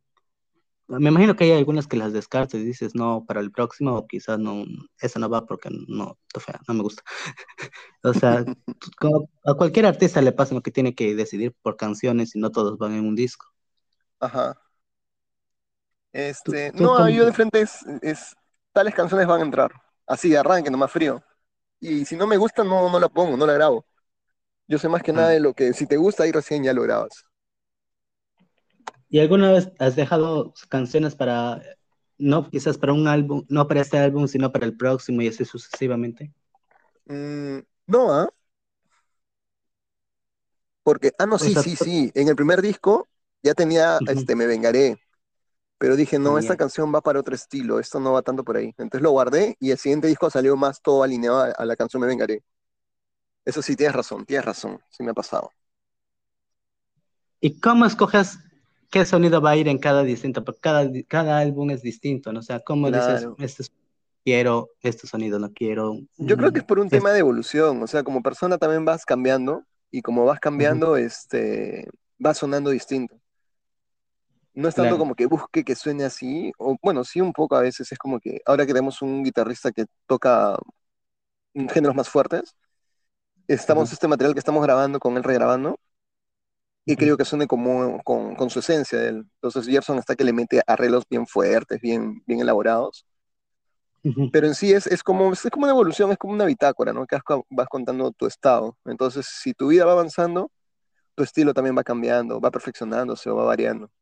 [0.88, 4.06] me imagino que hay algunas que las descartes y dices, no, para el próximo, o
[4.06, 4.64] quizás no,
[5.00, 7.02] esa no va porque no, fea, no me gusta.
[8.02, 8.44] o sea,
[9.44, 12.78] a cualquier artista le pasa lo que tiene que decidir por canciones y no todos
[12.78, 13.46] van en un disco.
[14.20, 14.58] Ajá.
[16.12, 18.36] Este, no, yo de frente es, es,
[18.72, 19.72] tales canciones van a entrar,
[20.06, 21.22] así de arranque, nomás frío.
[21.80, 23.86] Y si no me gusta, no, no la pongo, no la grabo.
[24.68, 25.32] Yo sé más que nada ah.
[25.32, 27.24] de lo que, si te gusta, ahí recién ya lo grabas.
[29.12, 31.62] ¿Y alguna vez has dejado canciones para,
[32.16, 35.44] no quizás para un álbum, no para este álbum, sino para el próximo y así
[35.44, 36.32] sucesivamente?
[37.04, 37.58] Mm,
[37.88, 38.30] no, ¿ah?
[40.82, 42.10] Porque, ah, no, sí, sí, sí.
[42.14, 43.06] En el primer disco
[43.42, 44.98] ya tenía, este, Me Vengaré.
[45.76, 48.72] Pero dije, no, esta canción va para otro estilo, esto no va tanto por ahí.
[48.78, 52.06] Entonces lo guardé y el siguiente disco salió más todo alineado a la canción Me
[52.06, 52.42] Vengaré.
[53.44, 55.50] Eso sí, tienes razón, tienes razón, sí me ha pasado.
[57.40, 58.38] ¿Y cómo escoges
[58.92, 60.44] qué sonido va a ir en cada distinto?
[60.44, 62.40] Porque cada, cada álbum es distinto, ¿no?
[62.40, 63.64] O sea, ¿cómo dices, este
[64.22, 65.96] quiero, este sonido no quiero?
[66.18, 69.06] Yo creo que es por un tema de evolución, o sea, como persona también vas
[69.06, 71.88] cambiando y como vas cambiando, este,
[72.24, 73.16] va sonando distinto.
[74.52, 77.62] No es tanto como que busque que suene así, o bueno, sí un poco a
[77.62, 80.58] veces es como que ahora que tenemos un guitarrista que toca
[81.54, 82.54] géneros más fuertes,
[83.48, 85.80] estamos, este material que estamos grabando con él regrabando,
[86.84, 89.26] y creo que suene como con, con, su esencia de él.
[89.40, 93.06] Entonces Gerson está que le mete arreglos bien fuertes, bien, bien elaborados.
[94.32, 97.06] Pero en sí es, es, como, es como una evolución, es como una bitácora, ¿no?
[97.06, 97.16] Que
[97.50, 98.76] vas contando tu estado.
[98.84, 100.50] Entonces, si tu vida va avanzando,
[101.14, 103.92] tu estilo también va cambiando, va perfeccionándose o va variando.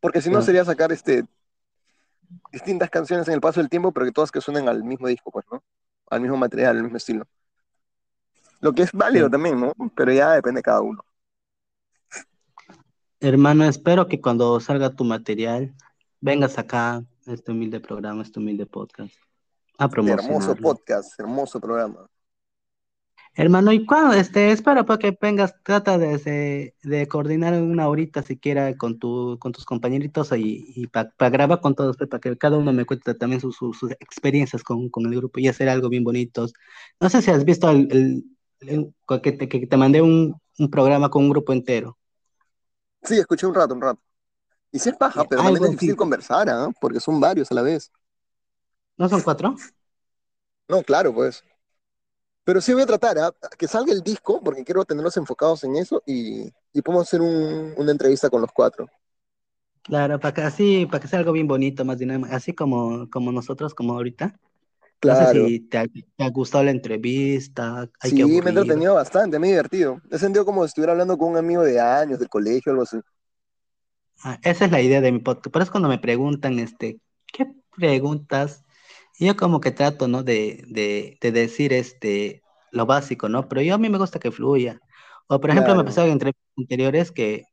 [0.00, 1.24] Porque si no, sería sacar este,
[2.52, 5.30] distintas canciones en el paso del tiempo, pero que todas que suenen al mismo disco,
[5.30, 5.64] pues, ¿no?
[6.10, 7.26] Al mismo material, al mismo estilo.
[8.60, 9.72] Lo que es válido también, ¿no?
[9.94, 11.04] Pero ya depende de cada uno.
[13.20, 15.74] Hermano, espero que cuando salga tu material,
[16.20, 19.14] vengas acá a este humilde programa, este humilde podcast.
[19.78, 22.06] A Hermoso podcast, hermoso programa.
[23.36, 28.76] Hermano, y cuando este, espero para que vengas, trata de, de, coordinar una horita siquiera
[28.76, 32.58] con tu, con tus compañeritos y, y para grabar con todos, pues, para que cada
[32.58, 33.56] uno me cuente también sus,
[33.98, 36.46] experiencias con, el grupo y hacer algo bien bonito.
[37.00, 38.24] No sé si has visto el,
[39.22, 41.96] que te, mandé un, programa con un grupo entero.
[43.02, 44.00] Sí, escuché un rato, un rato.
[44.72, 46.68] Y si es paja, pero también es difícil conversar, ¿ah?
[46.80, 47.92] porque son varios a la vez.
[48.96, 49.54] ¿No son cuatro?
[50.68, 51.44] No, claro, pues.
[52.44, 53.32] Pero sí voy a tratar ¿ah?
[53.56, 57.90] que salga el disco, porque quiero tenerlos enfocados en eso y, y podemos hacer una
[57.90, 58.88] entrevista con los cuatro.
[59.84, 63.30] Claro, para que así, para que sea algo bien bonito, más dinámico, así como, como
[63.30, 64.34] nosotros, como ahorita.
[65.04, 67.88] No sé si te ha, gustado la entrevista.
[68.02, 70.00] sí, me he entretenido bastante, me he divertido.
[70.10, 72.98] He sentido como si estuviera hablando con un amigo de años, del colegio, algo así.
[74.22, 75.52] Ah, esa es la idea de mi podcast.
[75.52, 78.64] Por eso cuando me preguntan, este, ¿qué preguntas?
[79.18, 80.22] Yo como que trato, ¿no?
[80.22, 80.64] De,
[81.20, 83.48] de, decir, este, lo básico, ¿no?
[83.48, 84.80] Pero yo a mí me gusta que fluya.
[85.26, 87.44] O por ejemplo, me ha pasado en entrevistas anteriores que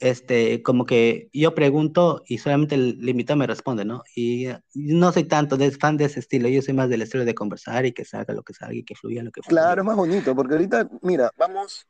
[0.00, 4.02] este, como que yo pregunto y solamente el, invitado me responde, ¿no?
[4.14, 7.34] Y, no soy tanto de, fan de ese estilo, yo soy más del estilo de
[7.34, 9.62] conversar y que salga lo que salga y que fluya lo que fluya.
[9.62, 11.86] Claro, es más bonito, porque ahorita, mira, vamos.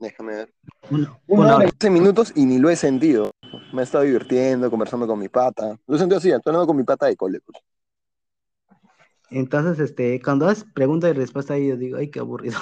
[0.00, 0.54] Déjame ver.
[0.90, 3.30] Uno, Una hora minutos y ni lo he sentido.
[3.72, 5.78] Me he estado divirtiendo, conversando con mi pata.
[5.86, 7.40] Lo he sentido así, hablando con mi pata de cole.
[9.30, 12.58] Entonces, este, cuando es pregunta y respuesta, yo digo, ay, qué aburrido.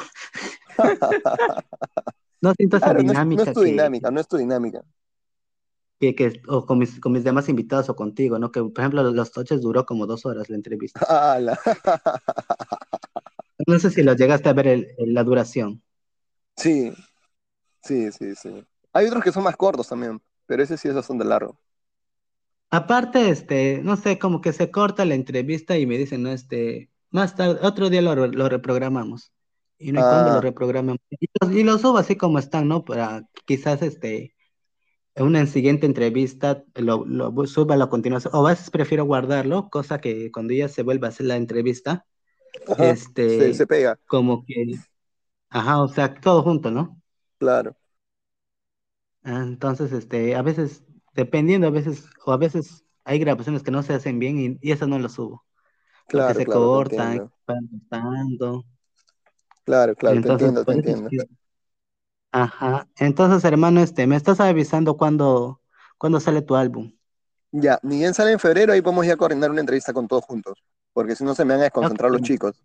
[2.43, 3.45] No siento esa dinámica.
[3.45, 4.85] No es, tu dinámica, no es tu dinámica.
[6.01, 8.51] Que, o con mis, con mis demás invitados o contigo, ¿no?
[8.51, 11.01] Que, por ejemplo, los toches duró como dos horas la entrevista.
[13.69, 15.81] no sé si lo llegaste a ver la duración.
[16.57, 16.93] Sí,
[17.85, 18.67] sí, sí, sí.
[18.93, 21.57] Hay otros que son más cortos también, pero ese sí es bastante largo.
[22.71, 26.91] Aparte, este, no sé, como que se corta la entrevista y me dicen, no, este,
[27.11, 29.33] más tarde, otro día lo, lo reprogramamos
[29.83, 30.41] y no hay cuando lo ah.
[30.41, 30.99] reprogramen.
[31.11, 32.85] Y los, subo así como están, ¿no?
[32.85, 34.35] Para quizás este
[35.15, 38.35] en una siguiente entrevista lo, lo suba a la continuación.
[38.35, 42.07] O a veces prefiero guardarlo, cosa que cuando ya se vuelva a hacer la entrevista,
[42.79, 43.99] este se, pega.
[44.07, 44.77] Como que,
[45.51, 47.01] ajá, o sea, todo junto, ¿no?
[47.39, 47.77] Claro.
[49.23, 50.85] Ah, entonces, este, a veces,
[51.15, 54.73] dependiendo, a veces, o a veces hay grabaciones que no se hacen bien y, y
[54.73, 55.45] eso no lo subo.
[56.09, 58.65] Claro, porque se cortan, van cortando.
[59.65, 61.11] Claro, claro, te entiendo, te entiendo.
[62.33, 62.89] Ajá.
[62.99, 65.61] Entonces, hermano, este, ¿me estás avisando cuándo,
[65.99, 66.93] cuándo sale tu álbum?
[67.53, 70.63] Ya, ni bien sale en febrero, ahí podemos ya coordinar una entrevista con todos juntos,
[70.93, 72.63] porque si no se me van a desconcentrar los chicos.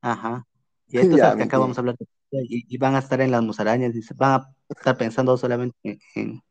[0.00, 0.46] Ajá.
[0.88, 2.06] Y estos Ya, que acá vamos a hablar de
[2.44, 5.98] y, y van a estar en las musarañas, dice, van a estar pensando solamente en,
[6.14, 6.42] en-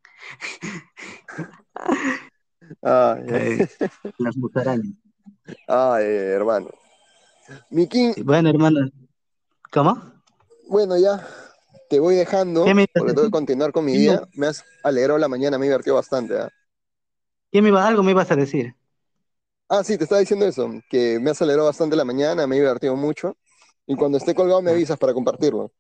[3.28, 3.62] eh,
[4.18, 4.96] en las musarañas.
[5.68, 6.06] ay,
[6.36, 6.70] hermano.
[7.72, 8.90] Miki, Y bueno, hermano,
[9.76, 10.02] ¿cómo?
[10.68, 11.26] bueno, ya
[11.90, 14.24] te voy dejando ¿Qué me porque tengo que continuar con mi ¿Qué me- día.
[14.34, 16.38] Me has alegrado la mañana, me he divertido bastante.
[16.38, 16.50] ¿ah?
[17.52, 18.76] ¿Qué me iba, algo me ibas a decir?
[19.70, 22.60] Ah, sí, te estaba diciendo eso, que me has acelerado bastante la mañana, me he
[22.60, 23.36] divertido mucho.
[23.88, 25.72] Y cuando esté colgado me avisas para compartirlo.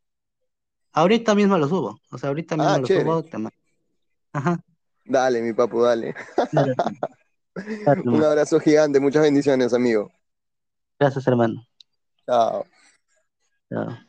[0.93, 2.89] Ahorita mismo lo subo, o sea, ahorita mismo Ah, lo chévere.
[2.89, 3.23] subo.
[3.23, 3.37] te
[4.33, 4.63] Ajá,
[5.05, 6.13] Dale, mi papu, dale.
[8.11, 10.11] Un abrazo gigante, muchas bendiciones, amigo.
[10.99, 11.65] Gracias, hermano.
[12.25, 12.65] Chao.
[13.69, 14.05] Chao.